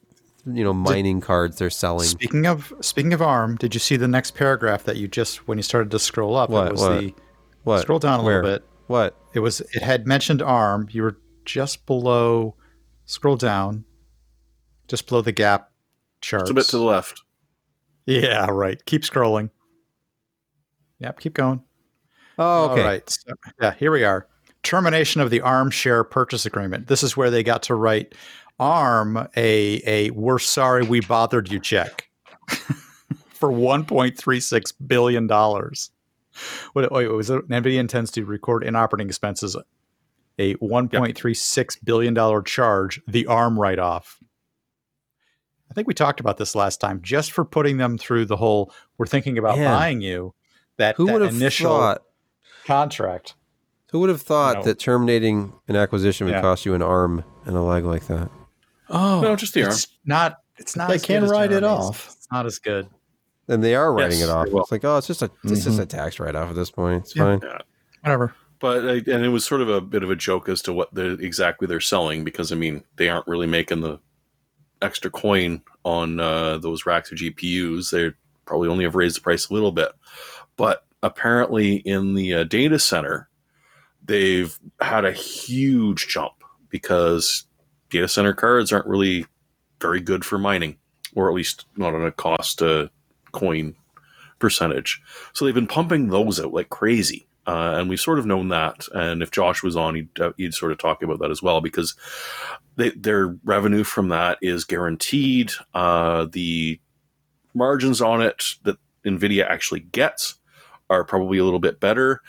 [0.46, 2.06] you know mining cards they're selling.
[2.06, 5.58] Speaking of speaking of ARM, did you see the next paragraph that you just when
[5.58, 6.50] you started to scroll up?
[6.50, 7.00] What, It was what?
[7.00, 7.14] the
[7.64, 7.80] What?
[7.82, 8.42] scroll down a Where?
[8.42, 8.68] little bit.
[8.86, 9.16] What?
[9.34, 10.88] It was it had mentioned ARM.
[10.90, 12.56] You were just below.
[13.06, 13.84] Scroll down,
[14.88, 15.64] just below the GAAP
[16.20, 16.42] charts.
[16.42, 17.22] It's a bit to the left.
[18.06, 18.84] Yeah, right.
[18.84, 19.50] Keep scrolling.
[20.98, 21.62] Yep, keep going.
[22.38, 22.80] Oh, okay.
[22.80, 23.08] All right.
[23.08, 24.26] So, yeah, here we are.
[24.62, 26.86] Termination of the ARM share purchase agreement.
[26.86, 28.14] This is where they got to write
[28.58, 32.08] ARM a a we're sorry we bothered you check
[33.28, 35.90] for 1.36 billion dollars.
[36.72, 37.48] What wait, was it?
[37.48, 39.56] NVIDIA intends to record in operating expenses
[40.38, 44.18] a 1.36 billion dollar charge, the ARM write off.
[45.74, 47.02] I think we talked about this last time.
[47.02, 49.76] Just for putting them through the whole, we're thinking about Man.
[49.76, 50.32] buying you.
[50.76, 52.02] That, Who that would have initial thought?
[52.64, 53.34] contract.
[53.90, 54.62] Who would have thought know.
[54.62, 56.42] that terminating an acquisition would Yeah.
[56.42, 58.30] cost you an arm and a leg like that?
[58.88, 59.72] Oh, No, just the arm.
[59.72, 60.38] It's not.
[60.58, 60.88] It's not.
[60.88, 62.14] They as good can as write it off.
[62.16, 62.88] It's not as good.
[63.48, 64.46] And they are writing Yes, it off.
[64.46, 65.80] It's like, oh, it's just a it's just mm-hmm.
[65.80, 67.02] a tax write off at this point.
[67.02, 67.38] It's Yeah.
[67.38, 67.50] fine.
[68.02, 68.32] Whatever.
[68.60, 71.14] But and it was sort of a bit of a joke as to what the
[71.14, 73.98] exactly they're selling because I mean they aren't really making the
[74.84, 77.90] extra coin on uh, those racks of GPUs.
[77.90, 78.12] They
[78.44, 79.90] probably only have raised the price a little bit,
[80.56, 83.28] but apparently in the uh, data center
[84.04, 86.34] they've had a huge jump
[86.68, 87.44] because
[87.90, 89.26] data center cards aren't really
[89.80, 90.76] very good for mining,
[91.14, 92.88] or at least not on a cost uh,
[93.32, 93.74] coin
[94.38, 95.00] percentage.
[95.32, 97.26] So they've been pumping those out like crazy.
[97.46, 98.86] Uh, and we've sort of known that.
[98.92, 101.60] And if Josh was on, he'd, uh, he'd sort of talk about that as well
[101.60, 101.94] because
[102.76, 105.52] they, their revenue from that is guaranteed.
[105.74, 106.80] Uh, the
[107.54, 110.36] margins on it that NVIDIA actually gets
[110.90, 112.20] are probably a little bit better.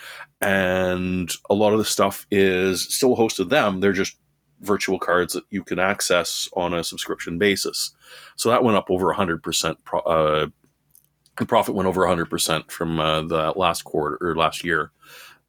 [0.42, 3.80] And a lot of the stuff is still hosted them.
[3.80, 4.18] They're just
[4.62, 7.92] virtual cards that you can access on a subscription basis.
[8.36, 10.48] So that went up over 100% pro- uh,
[11.38, 14.92] the profit went over 100% from uh, the last quarter or last year.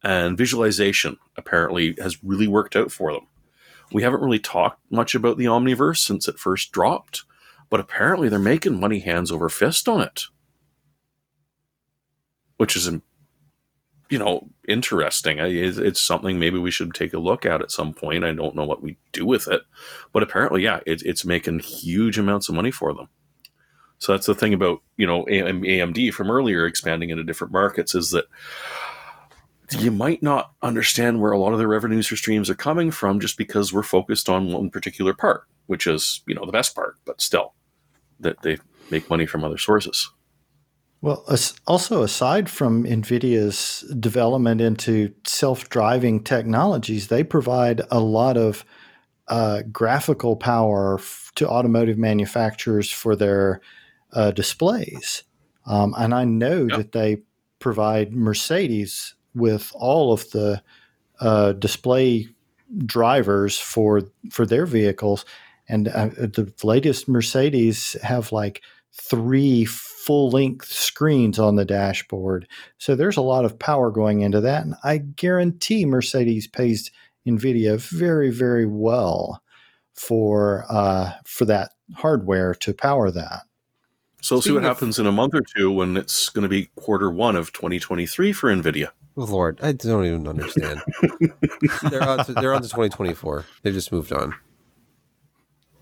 [0.03, 3.27] And visualization apparently has really worked out for them.
[3.91, 7.23] We haven't really talked much about the Omniverse since it first dropped,
[7.69, 10.23] but apparently they're making money hands over fist on it,
[12.57, 12.91] which is,
[14.09, 15.37] you know, interesting.
[15.39, 18.25] It's something maybe we should take a look at at some point.
[18.25, 19.61] I don't know what we do with it,
[20.11, 23.07] but apparently, yeah, it's making huge amounts of money for them.
[23.99, 28.11] So that's the thing about you know AMD from earlier expanding into different markets is
[28.11, 28.25] that
[29.71, 33.19] you might not understand where a lot of their revenues or streams are coming from
[33.19, 36.95] just because we're focused on one particular part, which is you know the best part,
[37.05, 37.53] but still
[38.19, 38.57] that they
[38.89, 40.09] make money from other sources.
[41.01, 41.23] Well,
[41.67, 48.65] also aside from NVIDIA's development into self driving technologies, they provide a lot of
[49.27, 53.61] uh, graphical power f- to automotive manufacturers for their
[54.17, 55.23] uh, displays.
[55.65, 56.77] Um, and I know Yep.
[56.77, 57.17] that they
[57.59, 60.61] provide Mercedes with all of the
[61.21, 62.27] uh, display
[62.85, 64.01] drivers for
[64.31, 65.25] for their vehicles.
[65.69, 68.61] And uh, the latest Mercedes have like
[68.93, 72.47] three full length screens on the dashboard.
[72.77, 74.63] So there's a lot of power going into that.
[74.65, 76.91] And I guarantee Mercedes pays
[77.27, 79.41] NVIDIA very, very well
[79.93, 83.46] for uh, for that hardware to power that.
[84.21, 86.49] So we'll see what of- happens in a month or two when it's going to
[86.49, 88.89] be quarter one of 2023 for Nvidia.
[89.15, 90.81] Lord, I don't even understand.
[91.89, 93.45] they're on to, they're on to 2024.
[93.63, 94.35] They've just moved on.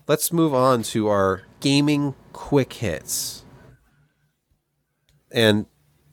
[0.08, 3.44] Let's move on to our gaming quick hits.
[5.30, 5.66] And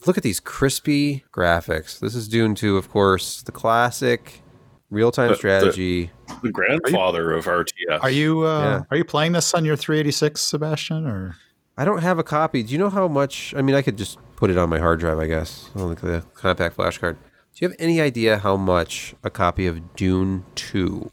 [0.06, 2.00] look at these crispy graphics.
[2.00, 4.42] This is Dune 2, of course, the classic
[4.90, 6.12] real-time The- the- strategy.
[6.42, 8.00] The grandfather of RTS.
[8.02, 8.82] Are you uh, Yeah.
[8.92, 11.06] are you playing this on your 386, Sebastian?
[11.06, 11.36] Or
[11.78, 12.64] I don't have a copy.
[12.64, 13.54] Do you know how much?
[13.58, 16.02] I mean, I could just put it on my hard drive, I guess, on like
[16.02, 17.18] the compact flash card.
[17.22, 21.12] Do you have any idea how much a copy of Dune 2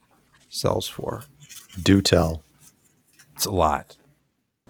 [0.49, 1.23] sells for?
[1.83, 2.43] do tell?
[3.35, 3.97] It's a lot.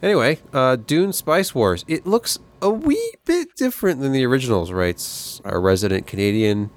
[0.02, 1.84] Anyway, uh, Dune Spice Wars.
[1.88, 6.70] It looks a wee bit different than the originals, writes our resident Canadian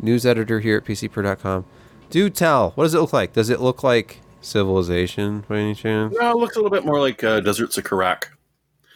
[0.00, 1.64] news editor here at PCPer.com.
[2.10, 2.70] Do tell.
[2.72, 3.32] What does it look like?
[3.32, 6.14] Does it look like Civilization by any chance?
[6.18, 8.24] No, it looks a little bit more like uh, Deserts of Kharak,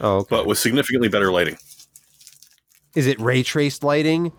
[0.00, 0.26] Oh, okay.
[0.30, 1.56] but with significantly better lighting.
[2.94, 4.32] Is it ray traced lighting?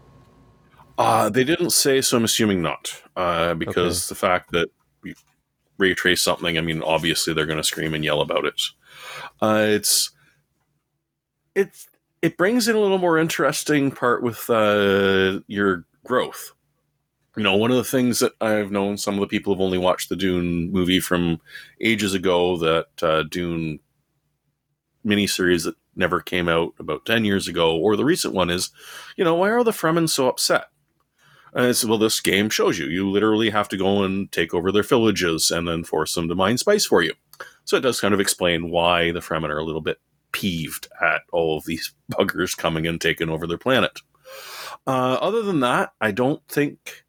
[0.97, 3.01] Uh, they didn't say, so I'm assuming not.
[3.15, 4.69] Uh, because the fact that
[5.01, 5.15] we
[5.77, 8.61] ray trace something, I mean, obviously they're going to scream and yell about it.
[9.41, 10.11] Uh, it's
[11.53, 11.87] it's
[12.21, 16.51] it brings in a little more interesting part with uh, your growth.
[17.35, 19.77] You know, one of the things that I've known some of the people have only
[19.77, 21.41] watched the Dune movie from
[21.81, 23.79] ages ago that uh, Dune
[25.05, 28.69] miniseries that never came out about 10 years ago, or the recent one is,
[29.15, 30.65] you know, why are the Fremen so upset?
[31.53, 32.87] And it's, well, this game shows you.
[32.87, 36.35] You literally have to go and take over their villages and then force them to
[36.35, 37.13] mine spice for you.
[37.63, 39.99] So it does kind of explain why the Fremen are a little bit
[40.33, 44.01] peeved at all of these buggers coming and taking over their planet.
[44.85, 47.05] Uh, other than that, I don't think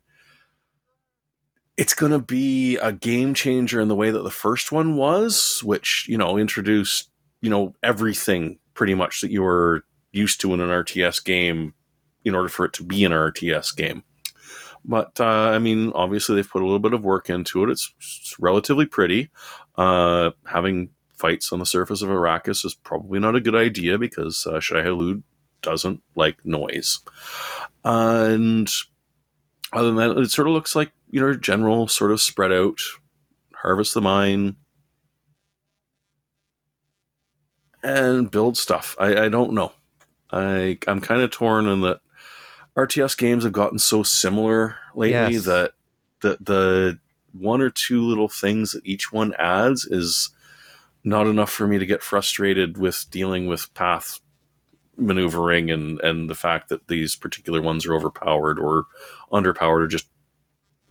[1.76, 5.60] it's going to be a game changer in the way that the first one was,
[5.64, 7.10] which, you know, introduced,
[7.46, 11.74] you know, everything pretty much that you were used to in an RTS game
[12.24, 14.02] in order for it to be an RTS game.
[14.84, 17.70] But, uh, I mean, obviously they've put a little bit of work into it.
[17.70, 19.30] It's, it's relatively pretty.
[19.78, 24.44] Uh, having fights on the surface of Arrakis is probably not a good idea because
[24.44, 25.22] uh, Shai-Hulud
[25.62, 26.98] doesn't like noise.
[27.84, 28.68] and
[29.72, 32.80] other than that, it sort of looks like you know general sort of spread out,
[33.54, 34.56] harvest the mine,
[37.86, 38.96] and build stuff.
[38.98, 39.72] I, I don't know.
[40.30, 42.00] I I'm kind of torn in that
[42.76, 45.44] RTS games have gotten so similar lately yes.
[45.44, 45.72] that
[46.20, 46.98] the the
[47.32, 50.30] one or two little things that each one adds is
[51.04, 54.20] not enough for me to get frustrated with dealing with path
[54.96, 58.86] maneuvering and and the fact that these particular ones are overpowered or
[59.30, 60.08] underpowered or just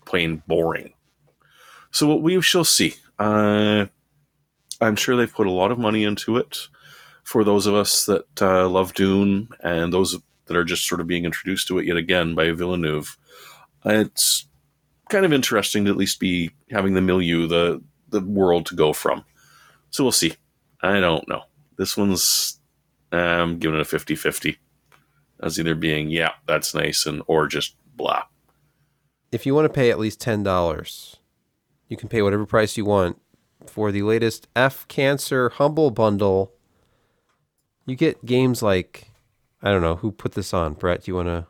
[0.05, 0.93] plain boring.
[1.91, 2.95] So what we shall see.
[3.17, 3.85] Uh,
[4.81, 6.67] I'm sure they've put a lot of money into it
[7.25, 11.07] for those of us that uh, love Dune and those that are just sort of
[11.07, 13.17] being introduced to it yet again by Villeneuve.
[13.83, 14.47] It's
[15.09, 18.93] kind of interesting to at least be having the milieu, the the world to go
[18.93, 19.25] from.
[19.89, 20.35] So we'll see.
[20.81, 21.41] I don't know.
[21.77, 22.59] This one's
[23.11, 24.57] I'm giving it a 50 50
[25.41, 28.23] as either being, yeah, that's nice, and or just blah.
[29.31, 31.17] If you want to pay at least $10,
[31.89, 33.21] you can pay whatever price you want
[33.65, 36.53] for the latest F Cancer Humble Bundle.
[37.85, 39.11] You get games like,
[39.61, 40.73] I don't know, who put this on?
[40.73, 41.45] Brett, do you want to?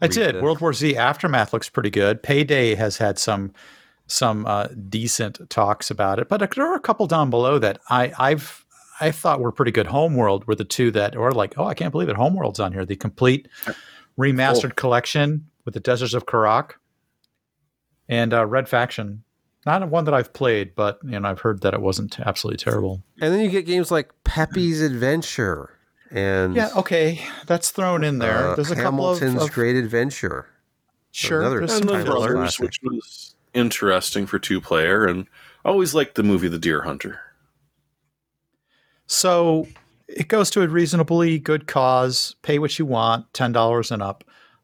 [0.00, 0.34] I did.
[0.34, 0.42] This?
[0.42, 2.22] World War Z Aftermath looks pretty good.
[2.22, 3.52] Payday has had some
[4.06, 8.12] some uh, decent talks about it, but there are a couple down below that I,
[8.18, 8.66] I've
[9.00, 9.86] I thought were pretty good.
[9.86, 12.16] Homeworld were the two that were like, oh, I can't believe it.
[12.16, 12.84] Homeworld's on here.
[12.84, 13.48] The complete
[14.18, 14.74] remastered oh.
[14.74, 16.72] collection with the Deserts of Kharak
[18.08, 19.24] and uh, Red Faction.
[19.66, 23.02] Not one that I've played, but you know I've heard that it wasn't absolutely terrible.
[23.20, 25.74] And then you get games like Peppy's Adventure
[26.14, 28.50] and yeah, okay, that's thrown in there.
[28.50, 30.46] Uh, There's a Hamilton's couple of, of Great Adventure.
[31.10, 35.26] Sure, another and the Brothers, which was interesting for two player, and
[35.64, 37.20] I always liked the movie The Deer Hunter.
[39.06, 39.66] So
[40.06, 42.36] it goes to a reasonably good cause.
[42.42, 44.22] Pay what you want, ten dollars and up,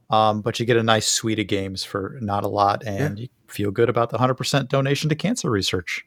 [0.09, 3.23] um, but you get a nice suite of games for not a lot, and yeah.
[3.23, 6.07] you feel good about the hundred percent donation to cancer research.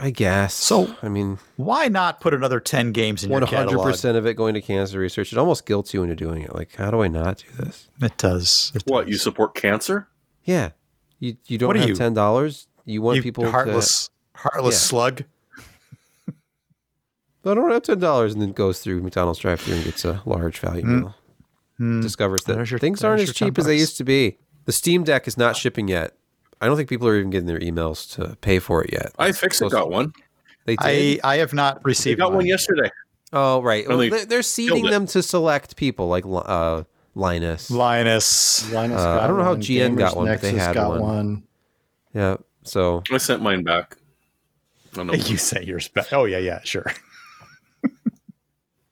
[0.00, 0.54] I guess.
[0.54, 3.66] So I mean, why not put another ten games in your catalog?
[3.66, 5.32] One hundred percent of it going to cancer research.
[5.32, 6.54] It almost guilts you into doing it.
[6.54, 7.88] Like, how do I not do this?
[8.00, 8.72] It does.
[8.74, 9.12] It what does.
[9.12, 10.08] you support cancer?
[10.44, 10.70] Yeah.
[11.20, 11.94] You you don't what have you?
[11.94, 12.66] ten dollars.
[12.84, 14.88] You want you people heartless to, heartless yeah.
[14.88, 15.24] slug.
[17.44, 20.58] I don't have ten dollars, and then goes through McDonald's drive-through and gets a large
[20.58, 21.00] value mm.
[21.00, 21.14] meal.
[21.78, 22.02] Mm.
[22.02, 24.38] Discovers that your, things aren't as cheap as they used to be.
[24.64, 26.16] The Steam Deck is not shipping yet.
[26.60, 29.12] I don't think people are even getting their emails to pay for it yet.
[29.18, 29.70] I fixed it.
[29.70, 30.12] Got one.
[30.64, 31.20] They did.
[31.24, 32.20] I, I have not received.
[32.20, 32.90] I got one yesterday.
[33.32, 33.88] Oh right.
[33.88, 36.84] Well, they're, they're seeding them to select people like uh,
[37.14, 37.70] Linus.
[37.70, 38.70] Linus.
[38.72, 39.00] Linus.
[39.00, 41.00] Uh, I don't know how GN Gamers got one, Nexus but they had one.
[41.00, 41.42] one.
[42.14, 42.36] Yeah.
[42.62, 43.96] So I sent mine back.
[44.94, 46.12] You say yours back.
[46.12, 46.84] Oh yeah, yeah, sure.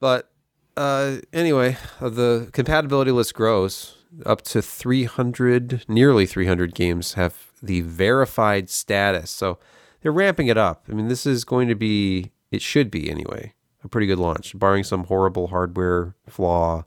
[0.01, 0.31] But
[0.79, 7.81] uh, anyway, uh, the compatibility list grows up to 300, nearly 300 games have the
[7.83, 9.31] verified status.
[9.31, 9.59] So
[10.01, 10.85] they're ramping it up.
[10.89, 13.55] I mean, this is going to be, it should be anyway,
[13.85, 16.85] a pretty good launch, barring some horrible hardware flaw.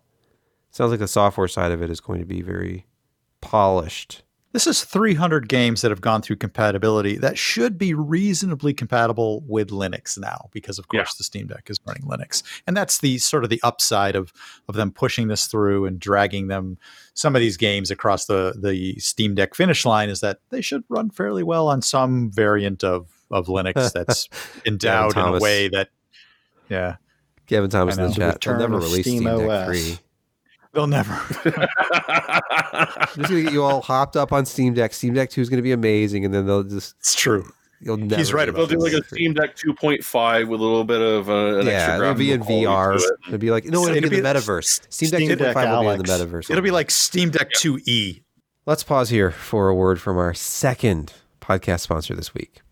[0.69, 2.88] Sounds like the software side of it is going to be very
[3.41, 4.24] polished
[4.54, 9.72] this is 300 games that have gone through compatibility that should be reasonably compatible with
[9.72, 11.18] Linux now, because of course yeah.
[11.18, 14.32] the Steam Deck is running Linux, and that's the sort of the upside of
[14.70, 16.78] of them pushing this through and dragging them
[17.16, 20.84] some of these games across the the Steam Deck finish line is that they should
[20.88, 24.30] run fairly well on some variant of of Linux that's
[24.66, 25.89] endowed in a way that
[26.70, 26.97] yeah.
[27.47, 28.41] Gavin Thomas in the chat.
[28.41, 29.97] The never released Steam, Steam Deck 3.
[30.74, 31.13] They'll never.
[31.13, 34.93] I'm just gonna get you all hopped up on Steam Deck.
[34.93, 36.95] Steam Deck Two is gonna be amazing, and then they'll just.
[36.99, 37.45] It's true.
[37.80, 38.15] You'll never.
[38.15, 38.51] He's right.
[38.51, 41.97] They'll do like a Steam Deck 2.5 with a little bit of uh, an yeah,
[41.97, 42.95] it'll be in VR.
[42.95, 43.32] It.
[43.32, 44.82] will be like no, it'll, it'll be in the metaverse.
[44.89, 46.49] Steam, Steam Deck 2.5 will be in the metaverse.
[46.49, 48.24] It'll be like Steam Deck 2e.
[48.65, 52.62] Let's pause here for a word from our second podcast sponsor this week.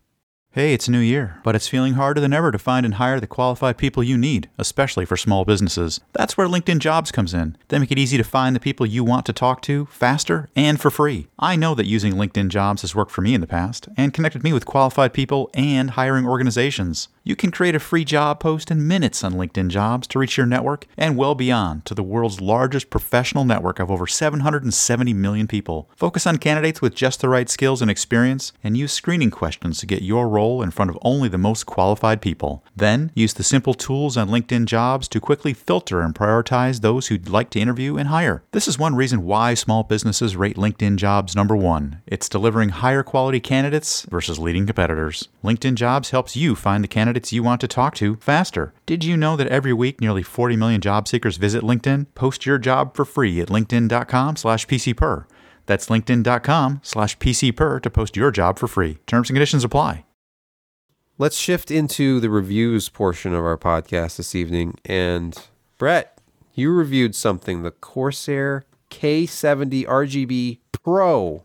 [0.54, 3.18] Hey, it's a new year, but it's feeling harder than ever to find and hire
[3.18, 5.98] the qualified people you need, especially for small businesses.
[6.12, 7.56] That's where LinkedIn Jobs comes in.
[7.68, 10.78] They make it easy to find the people you want to talk to faster and
[10.78, 11.28] for free.
[11.38, 14.44] I know that using LinkedIn Jobs has worked for me in the past and connected
[14.44, 17.08] me with qualified people and hiring organizations.
[17.24, 20.44] You can create a free job post in minutes on LinkedIn Jobs to reach your
[20.44, 25.88] network and well beyond to the world's largest professional network of over 770 million people.
[25.94, 29.86] Focus on candidates with just the right skills and experience and use screening questions to
[29.86, 32.64] get your role in front of only the most qualified people.
[32.74, 37.28] Then use the simple tools on LinkedIn Jobs to quickly filter and prioritize those who'd
[37.28, 38.42] like to interview and hire.
[38.50, 42.02] This is one reason why small businesses rate LinkedIn Jobs number one.
[42.04, 45.28] It's delivering higher quality candidates versus leading competitors.
[45.44, 48.72] LinkedIn Jobs helps you find the candidates candidates you want to talk to faster.
[48.86, 52.06] Did you know that every week nearly 40 million job seekers visit LinkedIn?
[52.14, 55.26] Post your job for free at linkedin.com slash pcper.
[55.66, 58.96] That's linkedin.com slash pcper to post your job for free.
[59.06, 60.06] Terms and conditions apply.
[61.18, 64.78] Let's shift into the reviews portion of our podcast this evening.
[64.86, 65.36] And
[65.76, 66.18] Brett,
[66.54, 71.44] you reviewed something, the Corsair K70 RGB Pro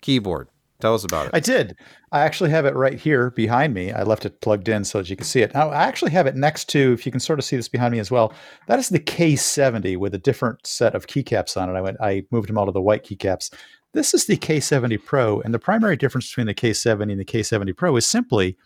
[0.00, 0.48] keyboard.
[0.82, 1.30] Tell us about it.
[1.32, 1.76] I did.
[2.10, 3.92] I actually have it right here behind me.
[3.92, 5.54] I left it plugged in so that you can see it.
[5.54, 7.92] Now, I actually have it next to, if you can sort of see this behind
[7.92, 8.34] me as well,
[8.66, 11.78] that is the K70 with a different set of keycaps on it.
[11.78, 13.54] I went, I moved them all to the white keycaps.
[13.92, 17.76] This is the K70 Pro, and the primary difference between the K70 and the K70
[17.76, 18.56] Pro is simply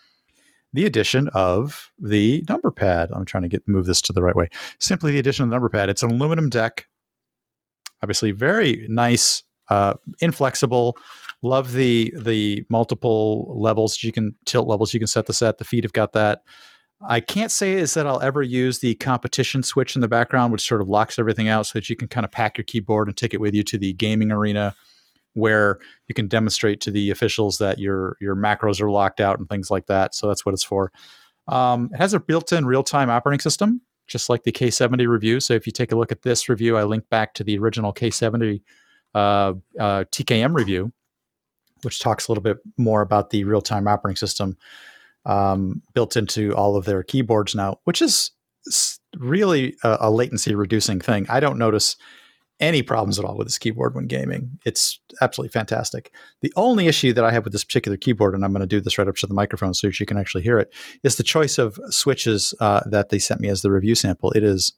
[0.72, 3.10] the addition of the number pad.
[3.12, 4.48] I'm trying to get move this to the right way.
[4.78, 5.90] Simply the addition of the number pad.
[5.90, 6.86] It's an aluminum deck,
[8.02, 10.96] obviously very nice, uh, inflexible
[11.42, 15.58] Love the the multiple levels you can tilt levels you can set this at.
[15.58, 16.42] The feet have got that.
[17.06, 20.66] I can't say is that I'll ever use the competition switch in the background, which
[20.66, 23.16] sort of locks everything out so that you can kind of pack your keyboard and
[23.16, 24.74] take it with you to the gaming arena
[25.34, 25.78] where
[26.08, 29.70] you can demonstrate to the officials that your your macros are locked out and things
[29.70, 30.14] like that.
[30.14, 30.90] So that's what it's for.
[31.48, 35.38] Um, it has a built-in real-time operating system, just like the K70 review.
[35.38, 37.92] So if you take a look at this review, I link back to the original
[37.92, 38.62] K70
[39.14, 40.92] uh, uh, TKL review,
[41.82, 44.56] which talks a little bit more about the real time operating system
[45.24, 48.30] um, built into all of their keyboards now, which is
[49.16, 51.26] really a, a, latency reducing thing.
[51.28, 51.96] I don't notice
[52.58, 54.58] any problems at all with this keyboard when gaming.
[54.64, 56.12] It's absolutely fantastic.
[56.40, 58.80] The only issue that I have with this particular keyboard, and I'm going to do
[58.80, 60.72] this right up to the microphone so you can actually hear it,
[61.02, 64.30] is the choice of switches uh, that they sent me as the review sample.
[64.32, 64.72] It is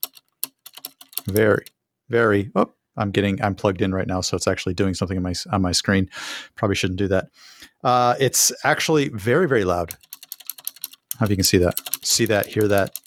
[1.27, 1.67] very,
[2.09, 5.23] very, oh, I'm getting I'm plugged in right now, so it's actually doing something on
[5.23, 6.11] my on my screen.
[6.57, 7.29] Probably shouldn't do that.
[7.83, 9.95] Uh, it's actually very very loud.
[11.19, 11.81] How if you can see that?
[12.05, 12.47] See that?
[12.47, 12.99] Hear that?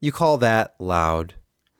[0.00, 1.34] You call that loud?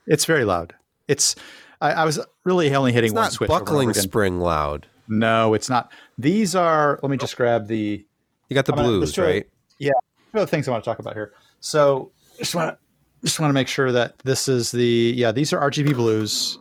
[0.06, 0.74] It's very loud.
[1.08, 1.36] It's
[1.80, 3.48] I, I was really only hitting it's one not switch.
[3.48, 4.86] Buckling spring loud.
[5.08, 5.92] No, it's not.
[6.18, 6.98] These are.
[7.02, 8.04] Let me just grab the.
[8.48, 9.46] You got the I'm blues, gonna, right?
[9.78, 9.92] Yeah.
[10.32, 11.32] The things I want to talk about here.
[11.60, 12.78] So just want to
[13.24, 16.58] just want to make sure that this is the yeah these are RGB blues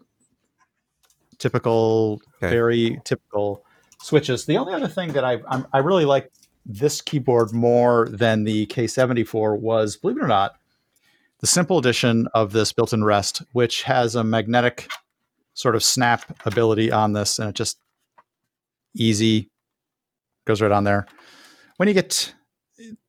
[1.39, 2.49] typical, okay.
[2.49, 3.63] very typical
[4.01, 4.45] switches.
[4.45, 6.31] The only other thing that I I'm, i really like
[6.65, 10.55] this keyboard more than the K74 was, believe it or not,
[11.39, 14.87] the simple edition of this built-in rest, which has a magnetic
[15.53, 17.77] sort of snap ability on this, and it just
[18.95, 19.49] easy
[20.45, 21.05] goes right on there.
[21.77, 22.33] When you get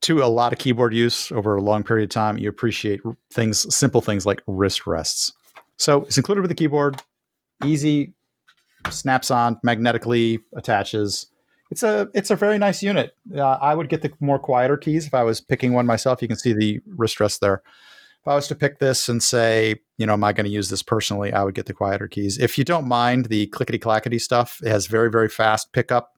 [0.03, 3.01] to a lot of keyboard use over a long period of time, you appreciate
[3.33, 5.33] things, simple things like wrist rests.
[5.77, 7.03] So it's included with the keyboard,
[7.65, 8.13] easy
[8.91, 11.27] snaps on magnetically attaches.
[11.71, 13.17] It's a it's a very nice unit.
[13.35, 16.23] Uh, i would get the more quieter keys if i was picking one myself.
[16.23, 17.63] You can see the wrist rest there.
[18.21, 20.69] If i was to pick this and say you know am i going to use
[20.69, 21.33] this personally?
[21.33, 22.39] I would get the quieter keys.
[22.39, 26.13] If you don't mind the clickety clackety stuff it has very very fast pickup.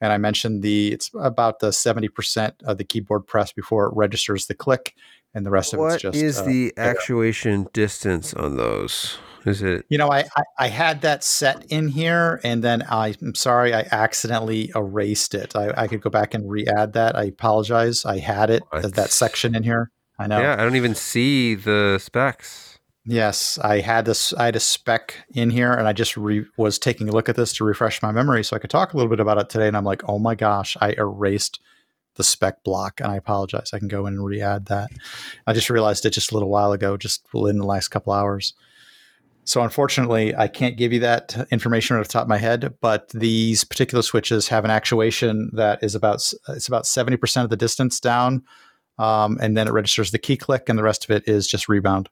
[0.00, 4.46] And i mentioned the it's about the 70% of the keyboard press before it registers
[4.46, 4.94] the click
[5.34, 9.18] and the rest what of it's just what is uh, the actuation distance on those
[9.44, 9.86] is it?
[9.88, 13.74] You know, I, I, I had that set in here, and then I, am sorry,
[13.74, 15.56] I accidentally erased it.
[15.56, 17.16] I, I could go back and re-add that.
[17.16, 18.04] I apologize.
[18.04, 18.94] I had it what?
[18.94, 19.90] that section in here.
[20.18, 20.40] I know.
[20.40, 22.78] Yeah, I don't even see the specs.
[23.06, 24.34] Yes, I had this.
[24.34, 27.36] I had a spec in here, and I just re- was taking a look at
[27.36, 29.66] this to refresh my memory so I could talk a little bit about it today.
[29.66, 31.60] And I'm like, oh my gosh, I erased
[32.16, 33.70] the spec block, and I apologize.
[33.72, 34.90] I can go in and re-add that.
[35.46, 38.52] I just realized it just a little while ago, just within the last couple hours.
[39.44, 42.74] So unfortunately, I can't give you that information off the top of my head.
[42.80, 47.50] But these particular switches have an actuation that is about it's about seventy percent of
[47.50, 48.44] the distance down,
[48.98, 51.68] um, and then it registers the key click, and the rest of it is just
[51.68, 52.08] rebound.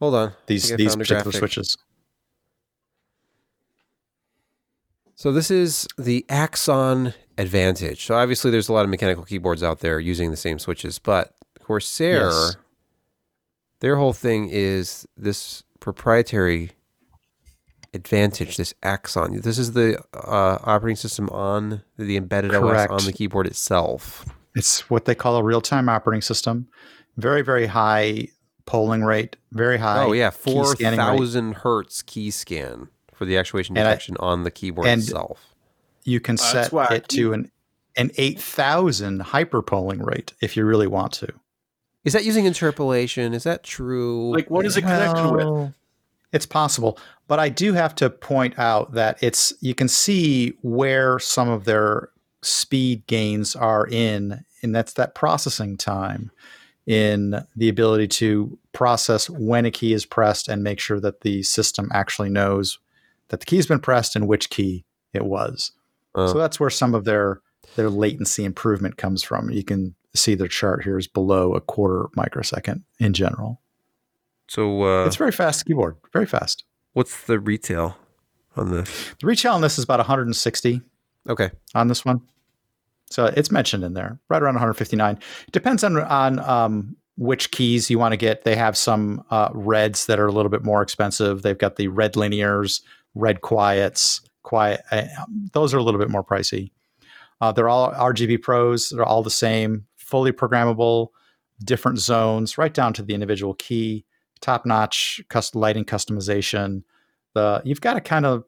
[0.00, 1.76] Hold on, these these particular switches.
[5.14, 8.06] So this is the Axon advantage.
[8.06, 11.32] So obviously, there's a lot of mechanical keyboards out there using the same switches, but
[11.60, 12.56] Corsair, yes.
[13.78, 16.70] their whole thing is this proprietary
[17.92, 19.40] advantage, this Axon.
[19.40, 22.92] This is the uh, operating system on the embedded Correct.
[22.92, 24.24] OS on the keyboard itself.
[24.54, 26.68] It's what they call a real time operating system.
[27.16, 28.28] Very, very high
[28.64, 30.04] polling rate, very high.
[30.04, 30.30] Oh, yeah.
[30.30, 35.54] 4,000 hertz key scan for the actuation detection I, on the keyboard itself.
[36.04, 37.50] You can set it to an,
[37.96, 41.32] an 8,000 hyper polling rate if you really want to.
[42.04, 43.32] Is that using interpolation?
[43.32, 44.34] Is that true?
[44.34, 45.74] Like, what is it connected well, with?
[46.32, 46.98] It's possible,
[47.28, 51.64] but I do have to point out that it's you can see where some of
[51.64, 52.08] their
[52.40, 56.30] speed gains are in, and that's that processing time
[56.86, 61.42] in the ability to process when a key is pressed and make sure that the
[61.42, 62.78] system actually knows
[63.28, 65.72] that the key's been pressed and which key it was.
[66.14, 67.40] Uh, so that's where some of their
[67.76, 69.50] their latency improvement comes from.
[69.50, 73.60] You can see their chart here is below a quarter microsecond in general.
[74.48, 76.64] So uh, it's very fast keyboard, very fast.
[76.92, 77.96] What's the retail
[78.56, 79.14] on this?
[79.20, 80.82] The retail on this is about 160.
[81.28, 81.50] Okay.
[81.74, 82.20] On this one,
[83.12, 85.16] so it's mentioned in there, right around 159.
[85.46, 88.44] It depends on on um, which keys you want to get.
[88.44, 91.42] They have some uh, reds that are a little bit more expensive.
[91.42, 92.82] They've got the red linears,
[93.14, 94.80] red quiets, quiet.
[94.90, 95.04] Uh,
[95.52, 96.70] those are a little bit more pricey.
[97.40, 98.90] Uh, they're all RGB pros.
[98.90, 101.08] They're all the same, fully programmable,
[101.64, 104.04] different zones, right down to the individual key
[104.42, 106.82] top notch custom lighting customization.
[107.32, 108.44] The you've got to kind of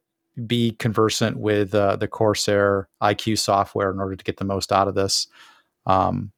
[0.46, 4.88] be conversant with uh, the Corsair iCUE software in order to get the most out
[4.88, 5.26] of this.
[5.86, 6.32] Um,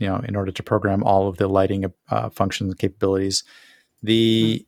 [0.00, 3.44] you know, in order to program all of the lighting uh, functions and capabilities.
[4.02, 4.66] The,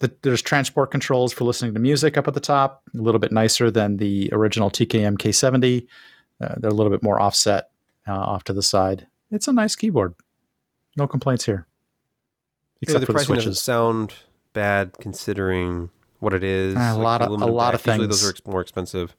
[0.00, 3.32] the, there's transport controls for listening to music up at the top, a little bit
[3.32, 5.86] nicer than the original TKL K70.
[6.42, 7.70] Uh, they're a little bit more offset
[8.08, 9.06] uh, off to the side.
[9.30, 10.14] It's a nice keyboard.
[10.96, 11.66] No complaints here.
[12.80, 13.44] Except yeah, the for pricing the switches.
[13.56, 14.14] doesn't sound
[14.52, 15.90] bad considering
[16.20, 16.76] what it is.
[16.76, 17.74] Uh, a like lot of a lot deck.
[17.74, 17.98] of things.
[17.98, 19.14] Usually those are more expensive.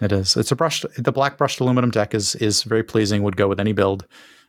[0.00, 0.36] It is.
[0.36, 0.86] It's a brushed.
[0.96, 3.22] The black brushed aluminum deck is is very pleasing.
[3.22, 4.06] Would go with any build.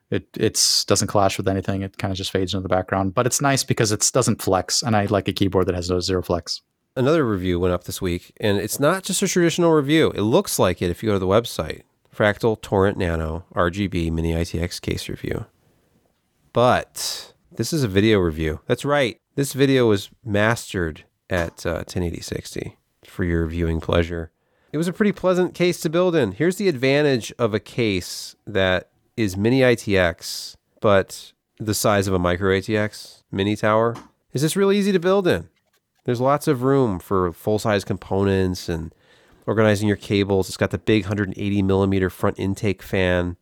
[0.09, 1.81] It it's doesn't clash with anything.
[1.81, 3.13] It kind of just fades into the background.
[3.13, 5.99] But it's nice because it doesn't flex, and I like a keyboard that has no
[5.99, 6.61] zero flex.
[6.95, 10.11] Another review went up this week, and it's not just a traditional review.
[10.13, 11.83] It looks like it if you go to the website.
[12.21, 15.47] Fractal Torrent Nano RGB Mini ITX case review.
[16.53, 18.59] But this is a video review.
[18.67, 19.17] That's right.
[19.33, 24.31] This video was mastered at uh, 108060 for your viewing pleasure.
[24.71, 26.33] It was a pretty pleasant case to build in.
[26.33, 32.19] Here's the advantage of a case that is mini ITX, but the size of a
[32.19, 33.95] micro ATX mini tower.
[34.31, 35.49] Is this really easy to build in?
[36.05, 38.93] There's lots of room for full size components and
[39.45, 40.47] organizing your cables.
[40.47, 43.37] It's got the big 180 millimeter front intake fan.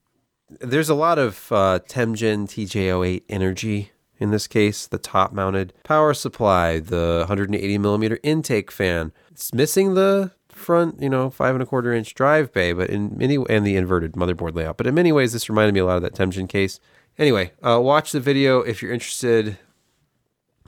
[0.60, 6.14] There's a lot of uh, Temjin TJ08 energy in this case, the top mounted power
[6.14, 9.14] supply, the 180 millimeter intake fan.
[9.32, 13.18] It's missing the front, you know, five and a quarter inch drive bay, but in
[13.18, 14.78] many and the inverted motherboard layout.
[14.78, 16.80] But in many ways, this reminded me a lot of that Temjin case.
[17.18, 19.58] Anyway, uh, watch the video if you're interested.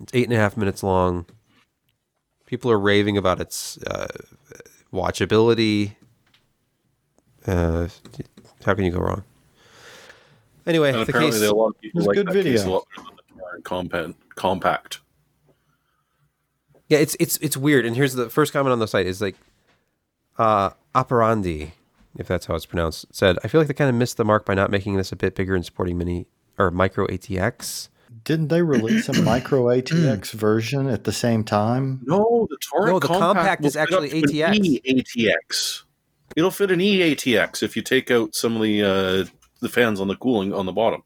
[0.02, 1.26] It's eight and a half minutes long.
[2.46, 4.08] People are raving about its uh,
[4.94, 5.96] watchability.
[7.46, 7.88] Uh,
[8.66, 9.24] how can you go wrong?
[10.66, 12.84] Anyway, and the case, a lot of people like good video
[13.64, 14.36] compact.
[14.36, 15.00] Compact.
[16.88, 17.86] Yeah, it's it's it's weird.
[17.86, 19.36] And here's the first comment on the site is like,
[20.38, 21.74] uh, operandi,
[22.18, 24.46] if that's how it's pronounced, said, I feel like they kind of missed the mark
[24.46, 26.28] by not making this a bit bigger and supporting mini
[26.58, 27.90] or micro ATX.
[28.24, 32.02] Didn't they release a micro ATX version at the same time?
[32.04, 34.82] No, the Torrent no, the compact, compact is actually ATX.
[34.84, 35.84] ATX.
[36.36, 39.26] It'll fit an eATX if you take out some of the uh,
[39.60, 41.04] the fans on the cooling on the bottom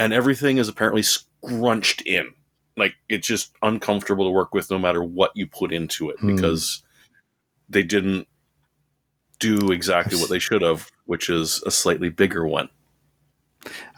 [0.00, 2.32] and everything is apparently scrunched in.
[2.76, 6.34] Like it's just uncomfortable to work with no matter what you put into it hmm.
[6.34, 6.82] because
[7.68, 8.26] they didn't
[9.38, 12.70] do exactly what they should have, which is a slightly bigger one.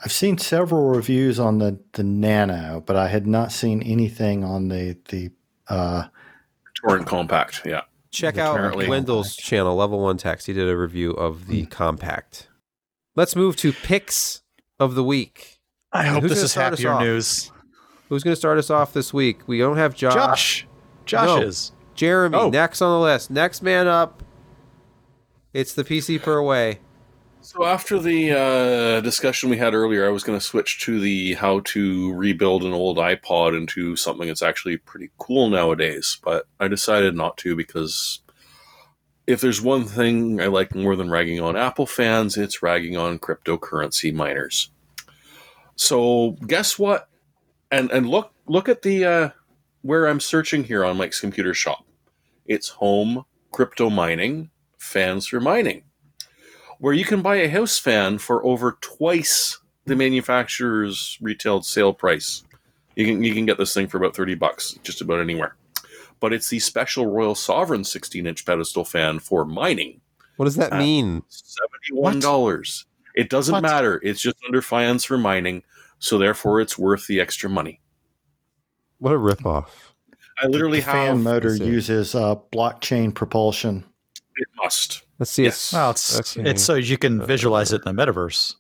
[0.05, 4.69] I've seen several reviews on the the Nano, but I had not seen anything on
[4.69, 5.31] the the
[5.69, 6.09] uh,
[6.75, 7.63] Torrent Compact.
[7.65, 10.47] Yeah, check out Wendell's channel, Level1Techs.
[10.47, 11.71] He did a review of the mm.
[11.71, 12.49] Compact.
[13.15, 14.43] Let's move to picks
[14.81, 15.61] of the week.
[15.93, 17.53] I hope this is happier news.
[18.09, 19.47] Who's going to start us off this week?
[19.47, 20.15] We don't have Josh.
[20.15, 20.67] Josh.
[21.05, 21.47] Josh no.
[21.47, 21.73] is.
[21.95, 22.51] Jeremy, oh.
[22.51, 23.31] next on the list.
[23.31, 24.23] Next man up.
[25.53, 26.81] It's the PC per way.
[27.43, 31.35] So after the uh, discussion we had earlier, I was going to switch to the
[31.35, 36.69] how to rebuild an old iPod into something that's actually pretty cool nowadays, but I
[36.69, 38.21] decided not to because
[39.27, 43.19] if there's one thing I like more than ragging on Apple fans, it's ragging on
[43.19, 44.71] cryptocurrency miners.
[45.75, 47.09] So guess what?
[47.73, 49.31] And and look look at the uh,
[49.83, 51.85] where I'm searching here on Mike's Computer Shop.
[52.47, 55.83] It's home crypto mining fans for mining,
[56.83, 62.45] where you can buy a house fan for over twice the manufacturer's retail sale price.
[62.97, 65.57] You can you can get this thing for about thirty bucks just about anywhere
[66.23, 70.01] but it's the special Royal Sovereign 16 inch pedestal fan for mining.
[70.37, 71.25] What does that mean?
[71.93, 72.85] $71.
[73.17, 73.63] It doesn't what?
[73.63, 74.01] matter.
[74.05, 75.65] It's just under fans for mining,
[75.99, 77.81] so therefore it's worth the extra money.
[79.01, 79.67] What a ripoff.
[80.41, 83.85] I literally the have fan motor uses uh, blockchain propulsion.
[84.37, 85.03] It must.
[85.23, 85.45] Let's see.
[85.45, 85.73] Yes.
[85.73, 88.57] Well, it's, it's so you can visualize it in the metaverse.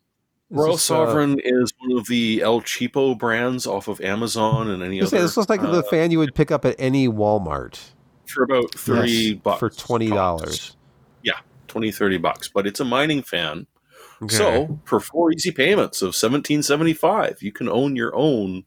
[0.48, 4.80] Royal this, Sovereign uh, is one of the El Cheapo brands off of Amazon and
[4.80, 5.08] any other.
[5.08, 7.80] Say, this looks like uh, the fan you would pick up at any Walmart
[8.26, 10.76] for about thirty yes, bucks for twenty dollars.
[11.24, 12.46] Yeah, 20, 30 bucks.
[12.46, 13.66] But it's a mining fan.
[14.22, 14.36] Okay.
[14.36, 18.66] So for four easy payments of seventeen seventy five, you can own your own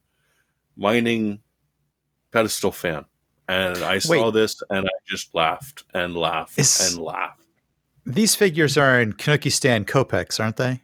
[0.75, 1.39] mining
[2.33, 3.05] pedestal fan.
[3.47, 4.33] And I saw Wait.
[4.33, 7.44] this and I just laughed and laughed is, and laughed.
[8.05, 10.81] These figures are in Kanukistan kopecks, aren't they?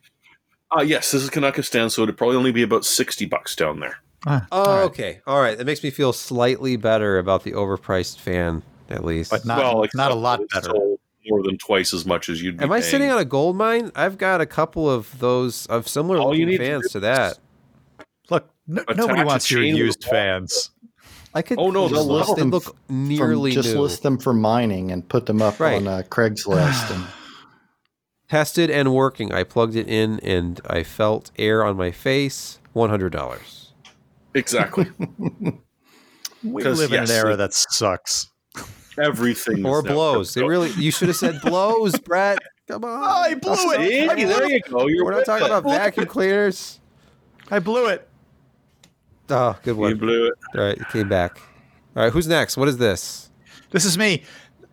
[0.75, 3.97] Uh, yes, this is Kanakistan, so it'd probably only be about 60 bucks down there.
[4.25, 4.83] Ah, oh, all right.
[4.83, 5.21] okay.
[5.27, 5.57] All right.
[5.57, 9.31] That makes me feel slightly better about the overpriced fan, at least.
[9.31, 10.73] But not, well, not a lot better.
[10.73, 13.91] More than twice as much as you'd Am I sitting on a gold mine?
[13.95, 17.39] I've got a couple of those, of similar All looking fans to, to that.
[18.29, 20.71] Look, no, nobody wants your used fans.
[21.33, 21.59] I could.
[21.59, 22.49] Oh no, they'll list them.
[22.49, 23.81] They look nearly from, just new.
[23.81, 25.75] list them for mining and put them up right.
[25.75, 26.93] on uh, Craigslist.
[26.93, 27.05] and
[28.29, 29.31] tested and working.
[29.31, 32.59] I plugged it in and I felt air on my face.
[32.73, 33.73] One hundred dollars.
[34.33, 34.87] Exactly.
[36.43, 38.27] we live yes, in an era that sucks.
[38.97, 40.35] Everything or blows.
[40.35, 40.69] It really.
[40.71, 42.39] You should have said blows, Brett.
[42.67, 43.03] Come on.
[43.03, 43.79] Oh, I blew it.
[43.81, 44.51] Hey, I blew there it.
[44.51, 44.87] you go.
[44.87, 45.51] You're We're not talking it.
[45.51, 46.79] about vacuum cleaners.
[47.49, 48.07] I blew it.
[49.31, 49.91] Oh, good one.
[49.91, 50.33] You blew it.
[50.55, 51.39] All right, it came back.
[51.95, 52.57] All right, who's next?
[52.57, 53.29] What is this?
[53.71, 54.23] This is me.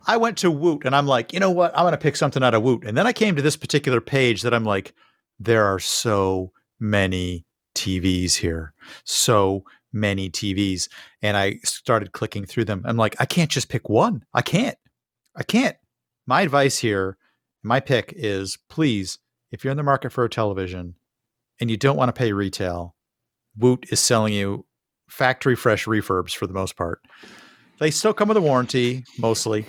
[0.07, 1.77] I went to Woot and I'm like, you know what?
[1.77, 2.85] I'm going to pick something out of Woot.
[2.85, 4.95] And then I came to this particular page that I'm like,
[5.39, 7.45] there are so many
[7.75, 8.73] TVs here.
[9.05, 10.89] So many TVs.
[11.23, 12.83] And I started clicking through them.
[12.85, 14.25] I'm like, I can't just pick one.
[14.35, 14.77] I can't.
[15.37, 15.77] I can't.
[16.27, 17.17] My advice here,
[17.63, 19.19] my pick is please,
[19.53, 20.95] if you're in the market for a television
[21.61, 22.95] and you don't want to pay retail,
[23.59, 24.65] Woot is selling you
[25.09, 27.01] factory fresh refurbs for the most part.
[27.79, 29.67] They still come with a warranty, mostly.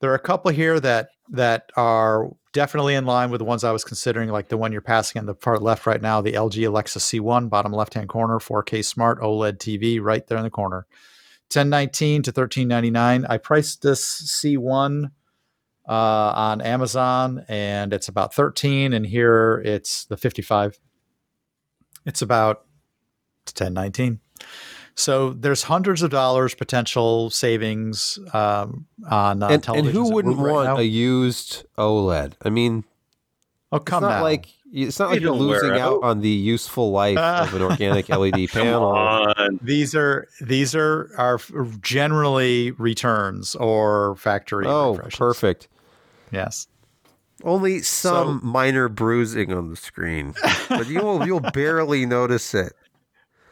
[0.00, 3.70] There are a couple here that that are definitely in line with the ones I
[3.70, 6.66] was considering, like the one you're passing in the far left right now, the LG
[6.66, 10.86] Alexa C1, bottom left hand corner, 4K smart OLED TV, right there in the corner.
[11.52, 13.26] 1019 to 1399.
[13.26, 15.10] I priced this C1
[15.88, 20.78] uh, on Amazon, and it's about 13, and here it's the 55.
[22.06, 22.64] It's about
[23.46, 24.20] 1019.
[24.94, 29.96] So there's hundreds of dollars potential savings um, on uh, and, television.
[29.96, 32.34] And who wouldn't want right a used OLED?
[32.42, 32.84] I mean,
[33.72, 34.22] oh come it's not now.
[34.22, 38.08] like it's not like you're losing out on the useful life uh, of an organic
[38.08, 39.32] LED panel.
[39.62, 41.40] These are these are are
[41.80, 44.66] generally returns or factory.
[44.66, 45.68] Oh, perfect.
[46.30, 46.68] Yes.
[47.42, 50.34] Only some so, minor bruising on the screen,
[50.68, 52.72] but you'll you'll barely notice it.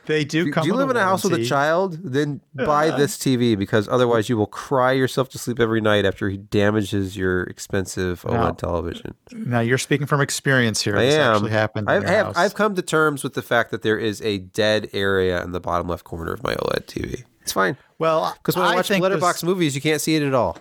[0.09, 0.63] They do come.
[0.63, 1.99] Do you live in a house with a child?
[2.03, 6.31] Then buy this TV because otherwise you will cry yourself to sleep every night after
[6.31, 9.15] he damages your expensive OLED now, television.
[9.33, 10.97] Now you're speaking from experience here.
[10.97, 11.35] I this am.
[11.35, 11.91] Actually happened.
[11.91, 15.45] I've, have, I've come to terms with the fact that there is a dead area
[15.45, 17.25] in the bottom left corner of my OLED TV.
[17.43, 17.77] It's fine.
[17.99, 20.57] Well, because when I, I watch letterbox this, movies, you can't see it at all.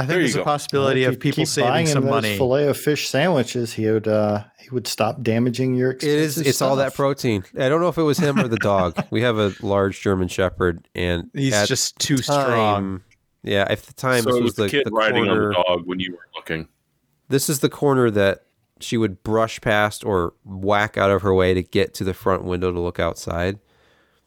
[0.00, 2.36] I think there's a possibility well, of people saving some money.
[2.38, 5.90] Fillet of fish sandwiches, he would uh, he would stop damaging your.
[5.90, 6.38] It is.
[6.38, 6.70] It's stuff.
[6.70, 7.44] all that protein.
[7.58, 8.98] I don't know if it was him or the dog.
[9.10, 13.02] we have a large German Shepherd, and he's just too time, strong.
[13.42, 15.54] Yeah, at the time, so this was, was the, kid the riding corner, on the
[15.54, 16.66] dog when you were looking.
[17.28, 18.44] This is the corner that
[18.80, 22.44] she would brush past or whack out of her way to get to the front
[22.44, 23.58] window to look outside.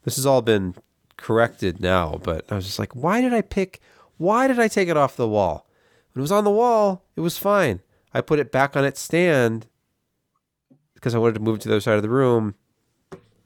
[0.03, 0.76] This has all been
[1.17, 3.82] corrected now, but I was just like, why did I pick?
[4.18, 5.68] Why did I take it off the wall?
[6.14, 7.82] When it was on the wall, it was fine.
[8.14, 9.68] I put it back on its stand
[10.93, 12.55] because I wanted to move it to the other side of the room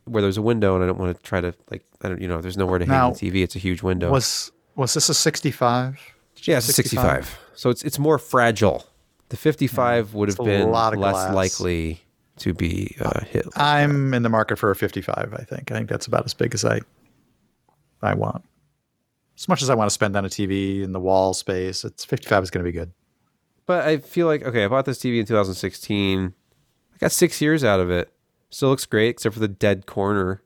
[0.06, 2.28] where there's a window, and I don't want to try to like I don't you
[2.28, 3.44] know there's nowhere to now, hang the TV.
[3.44, 4.12] It's a huge window.
[4.12, 6.00] Was was this a 65?
[6.44, 7.38] Yeah, it's a 65.
[7.56, 8.86] So it's it's more fragile.
[9.30, 11.34] The 55 would have been less glass.
[11.34, 12.02] likely
[12.38, 13.46] to be uh, hit.
[13.56, 15.34] I'm in the market for a 55.
[15.34, 15.72] I think.
[15.72, 16.82] I think that's about as big as I
[18.02, 18.44] I want.
[19.38, 22.04] As much as I want to spend on a TV and the wall space, it's
[22.04, 22.92] 55 is going to be good.
[23.66, 26.34] But I feel like okay, I bought this TV in 2016.
[26.94, 28.12] I got six years out of it.
[28.50, 30.42] Still looks great, except for the dead corner.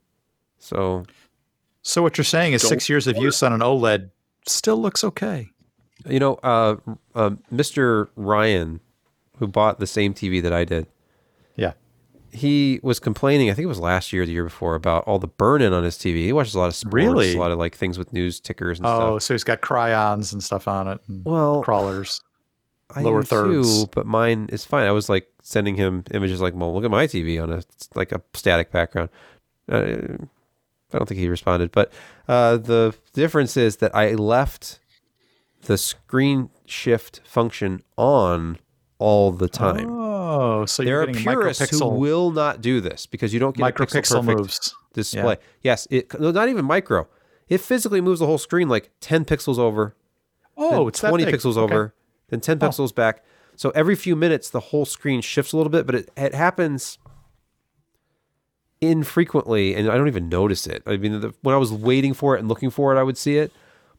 [0.58, 1.06] So,
[1.84, 4.10] so what you're saying is six years of use on an OLED
[4.48, 5.50] still looks okay.
[6.08, 6.78] You know, uh,
[7.14, 8.10] uh, Mr.
[8.16, 8.80] Ryan,
[9.38, 10.88] who bought the same TV that I did.
[11.56, 11.74] Yeah.
[12.34, 15.20] He was complaining, I think it was last year or the year before, about all
[15.20, 16.24] the burn in on his TV.
[16.24, 17.34] He watches a lot of sports, really?
[17.34, 19.04] a lot of like things with news tickers and oh, stuff.
[19.04, 21.00] Oh, so he's got chyrons and stuff on it.
[21.10, 22.22] well, crawlers.
[22.96, 23.84] I lower thirds.
[23.84, 24.88] Too, but mine is fine.
[24.88, 27.64] I was like sending him images like, well, look at my TV on a
[27.96, 29.10] like a static background.
[29.70, 30.18] Uh,
[30.94, 31.92] I don't think he responded, but
[32.28, 34.80] uh, the difference is that I left
[35.64, 38.60] the screen shift function on
[38.98, 39.90] all the time.
[39.90, 43.74] Oh, Oh, so there are purists who will not do this because you don't get
[43.74, 45.34] micropixel moves display.
[45.34, 45.48] Yeah.
[45.64, 47.08] Yes, it not even micro.
[47.50, 49.96] It physically moves the whole screen like ten pixels over.
[50.56, 51.74] Oh, it's twenty pixels okay.
[51.74, 51.96] over,
[52.28, 52.68] then ten oh.
[52.68, 53.24] pixels back.
[53.56, 57.00] So every few minutes, the whole screen shifts a little bit, but it, it happens
[58.80, 60.84] infrequently, and I don't even notice it.
[60.86, 63.18] I mean, the, when I was waiting for it and looking for it, I would
[63.18, 63.52] see it.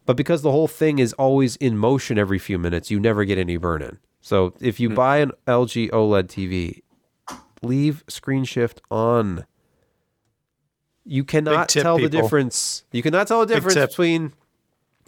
[0.06, 3.38] But because the whole thing is always in motion every few minutes, you never get
[3.38, 3.98] any burn in.
[4.22, 4.96] So if you mm-hmm.
[4.96, 6.82] buy an LG OLED TV,
[7.60, 9.44] leave screen shift on.
[11.04, 12.08] You cannot tip, tell people.
[12.08, 12.84] the difference.
[12.92, 14.32] You cannot tell the difference between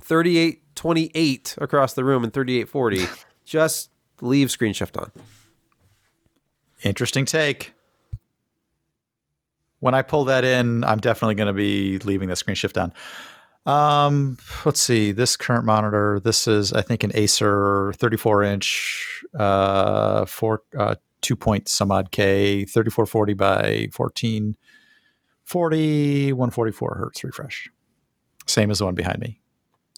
[0.02, 3.06] 3828 across the room and 3840.
[3.44, 3.90] Just
[4.20, 5.12] leave screen shift on.
[6.82, 7.72] Interesting take.
[9.78, 12.92] When I pull that in, I'm definitely going to be leaving the screen shift on.
[13.66, 15.12] Um, let's see.
[15.12, 16.20] This current monitor.
[16.20, 22.10] This is, I think, an Acer 34 inch, uh, four, uh, two point some odd
[22.10, 27.70] K, 3440 by 1440, 144 hertz refresh.
[28.46, 29.40] Same as the one behind me,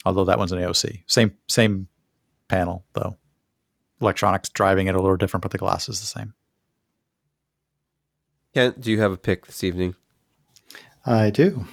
[0.05, 1.03] although that one's an AOC.
[1.07, 1.89] Same same
[2.49, 3.17] panel though.
[4.01, 6.35] Electronics driving it a little different, but the glass is the same.
[8.55, 9.97] Kent, do you have a pick this evening?
[11.05, 11.67] I do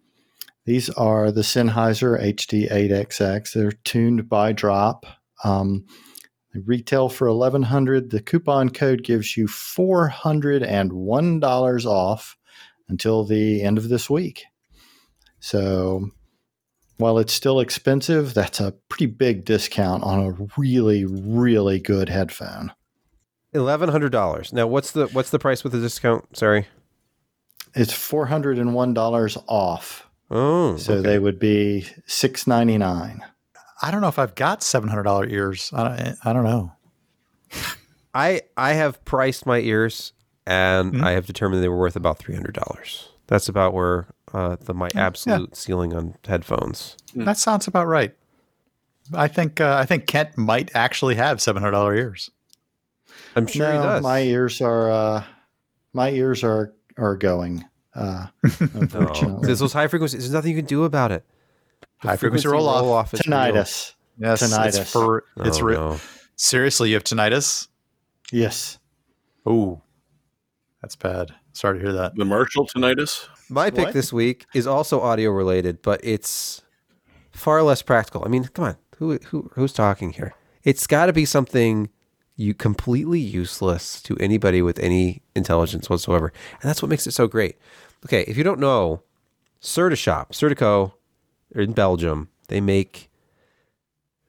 [0.67, 3.53] these are the Sennheiser HD8XX.
[3.53, 5.07] They're tuned by drop.
[5.43, 5.87] Um,
[6.67, 12.37] retail for 1100 The coupon code gives you $401 off
[12.89, 14.45] until the end of this week.
[15.41, 16.11] So
[16.99, 22.73] while it's still expensive, that's a pretty big discount on a really, really good headphone.
[23.53, 24.53] Eleven hundred dollars.
[24.53, 26.37] Now, what's the what's the price with the discount?
[26.37, 26.67] Sorry,
[27.75, 30.09] it's four hundred and one dollars off.
[30.31, 31.09] Oh, so okay.
[31.09, 33.23] they would be six ninety nine.
[33.83, 35.71] I don't know if I've got seven hundred dollar ears.
[35.75, 36.73] I don't, I don't know.
[38.15, 40.13] I I have priced my ears
[40.47, 41.05] and mm-hmm.
[41.05, 43.09] I have determined they were worth about three hundred dollars.
[43.27, 45.57] That's about where uh, the my absolute yeah.
[45.57, 46.97] ceiling on headphones.
[47.15, 47.25] Mm.
[47.25, 48.15] That sounds about right.
[49.15, 52.31] I think uh, I think Kent might actually have seven hundred dollar ears.
[53.35, 54.03] I'm sure no, he does.
[54.03, 55.25] My ears are uh,
[55.93, 57.65] my ears are are going.
[57.95, 60.21] Uh, unfortunately, oh, those high frequencies.
[60.21, 61.25] There's nothing you can do about it.
[61.99, 62.83] High frequency roll off.
[62.83, 63.95] Roll off tinnitus.
[64.19, 64.31] Real.
[64.31, 64.81] Yes, tinnitus.
[64.81, 66.01] It's, for, it's oh, re- no.
[66.37, 67.69] Seriously, you have tinnitus?
[68.33, 68.79] Yes.
[69.45, 69.83] Oh,
[70.83, 71.35] that's bad.
[71.53, 72.17] Sorry to hear that.
[72.17, 73.29] The Marshall tinnitus.
[73.49, 73.95] My pick what?
[73.95, 76.63] this week is also audio related, but it's
[77.31, 78.23] far less practical.
[78.25, 80.35] I mean, come on, who who who's talking here?
[80.65, 81.89] It's got to be something
[82.35, 87.27] you completely useless to anybody with any intelligence whatsoever, and that's what makes it so
[87.27, 87.57] great.
[88.05, 89.03] Okay, if you don't know,
[89.61, 90.93] Serdashop, Serdaco
[91.55, 92.29] in Belgium.
[92.49, 93.11] They make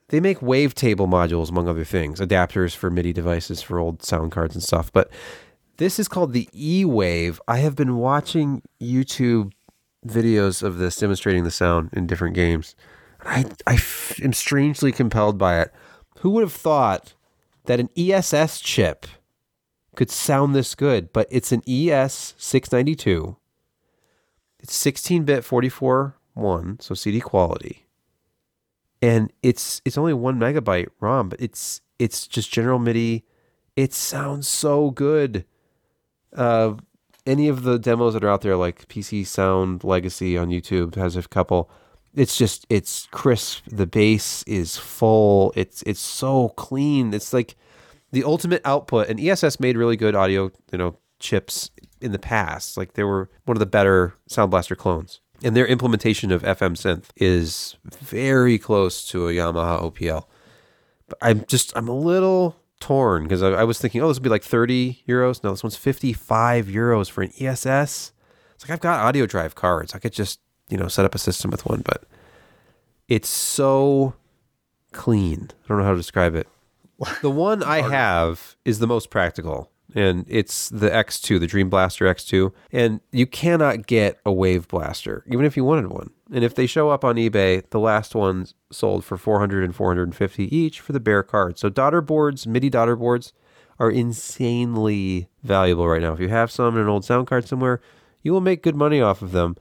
[0.09, 4.55] they make wavetable modules among other things, adapters for MIDI devices for old sound cards
[4.55, 4.91] and stuff.
[4.91, 5.09] But
[5.77, 7.41] this is called the E-Wave.
[7.47, 9.51] I have been watching YouTube
[10.05, 12.75] videos of this demonstrating the sound in different games.
[13.21, 15.73] I, I f- am strangely compelled by it.
[16.19, 17.13] Who would have thought
[17.65, 19.07] that an ESS chip
[19.95, 21.11] could sound this good?
[21.11, 23.35] But it's an ES692.
[24.59, 27.87] It's 16 bit 44 one, so CD quality.
[29.01, 33.25] And it's it's only one megabyte ROM, but it's it's just general MIDI.
[33.75, 35.45] It sounds so good.
[36.35, 36.75] Uh,
[37.25, 41.15] any of the demos that are out there, like PC Sound Legacy on YouTube, has
[41.15, 41.69] a couple.
[42.15, 43.65] It's just it's crisp.
[43.67, 45.53] The bass is full.
[45.55, 47.13] It's it's so clean.
[47.13, 47.55] It's like
[48.11, 49.09] the ultimate output.
[49.09, 51.69] And ESS made really good audio, you know, chips
[52.01, 52.77] in the past.
[52.77, 55.19] Like they were one of the better Sound Blaster clones.
[55.43, 60.25] And their implementation of FM synth is very close to a Yamaha OPL.
[61.07, 64.23] But I'm just I'm a little torn because I, I, was thinking, oh, this would
[64.23, 65.43] be like 30 euros.
[65.43, 68.11] No, this one's 55 euros for an ESS.
[68.55, 69.93] It's like I've got audio drive cards.
[69.93, 72.03] I could just you know set up a system with one, but
[73.07, 74.15] it's so
[74.91, 75.49] clean.
[75.51, 76.47] I don't know how to describe it.
[77.21, 82.05] The one I have is the most practical and it's the X2, the Dream Blaster
[82.05, 86.11] X2, and you cannot get a Wave Blaster even if you wanted one.
[86.31, 90.55] And if they show up on eBay, the last ones sold for 400 and 450
[90.55, 91.57] each for the bare card.
[91.57, 93.33] So daughter boards, MIDI daughter boards
[93.79, 96.13] are insanely valuable right now.
[96.13, 97.81] If you have some in an old sound card somewhere,
[98.21, 99.55] you will make good money off of them.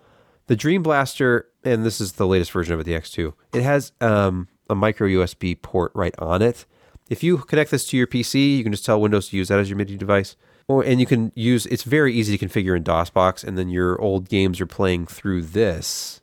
[0.49, 3.93] The Dream Blaster, and this is the latest version of it, the X2, it has
[4.03, 6.66] um, a micro USB port right on it
[7.09, 9.59] if you connect this to your PC, you can just tell Windows to use that
[9.59, 10.37] as your MIDI device.
[10.69, 14.01] Or and you can use it's very easy to configure in DOSBox, and then your
[14.01, 16.21] old games are playing through this,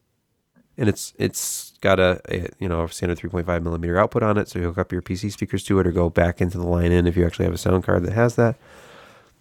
[0.78, 4.50] and it's it's got a, a you know a standard 3.5 millimeter output on it,
[4.50, 6.92] so you hook up your PC speakers to it, or go back into the line
[6.92, 8.58] in if you actually have a sound card that has that.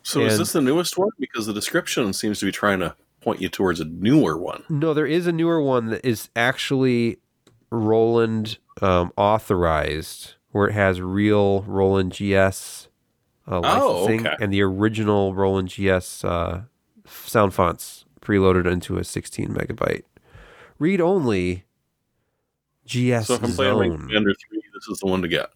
[0.05, 1.11] So and, is this the newest one?
[1.19, 4.63] Because the description seems to be trying to point you towards a newer one.
[4.69, 7.19] No, there is a newer one that is actually
[7.71, 12.89] Roland um, authorized where it has real Roland GS
[13.49, 14.45] uh, oh, licensing oh, okay.
[14.45, 16.63] and the original Roland GS uh,
[17.07, 20.05] sound fonts preloaded into a 16 megabyte
[20.79, 21.65] read only
[22.87, 23.77] GS so if I'm zone.
[23.77, 25.51] playing Commander 3 this is the one to get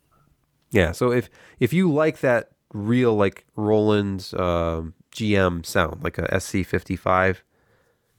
[0.71, 1.31] yeah so if
[1.61, 7.39] if you like that real like Roland um, GM sound like a SC55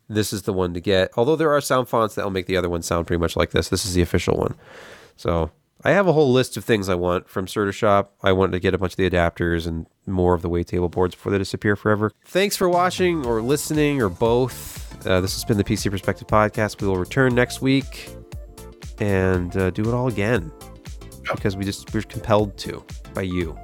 [0.07, 2.55] this is the one to get although there are sound fonts that will make the
[2.55, 4.55] other one sound pretty much like this this is the official one
[5.17, 5.51] so
[5.87, 8.13] I have a whole list of things I want from Serdashop.
[8.21, 10.89] I want to get a bunch of the adapters and more of the weight table
[10.89, 12.11] boards before they disappear forever.
[12.25, 15.07] Thanks for watching or listening or both.
[15.07, 16.81] Uh, this has been the PC Perspective Podcast.
[16.81, 18.09] We will return next week
[18.99, 20.51] and uh, do it all again
[21.31, 23.57] because we just we're compelled to by you.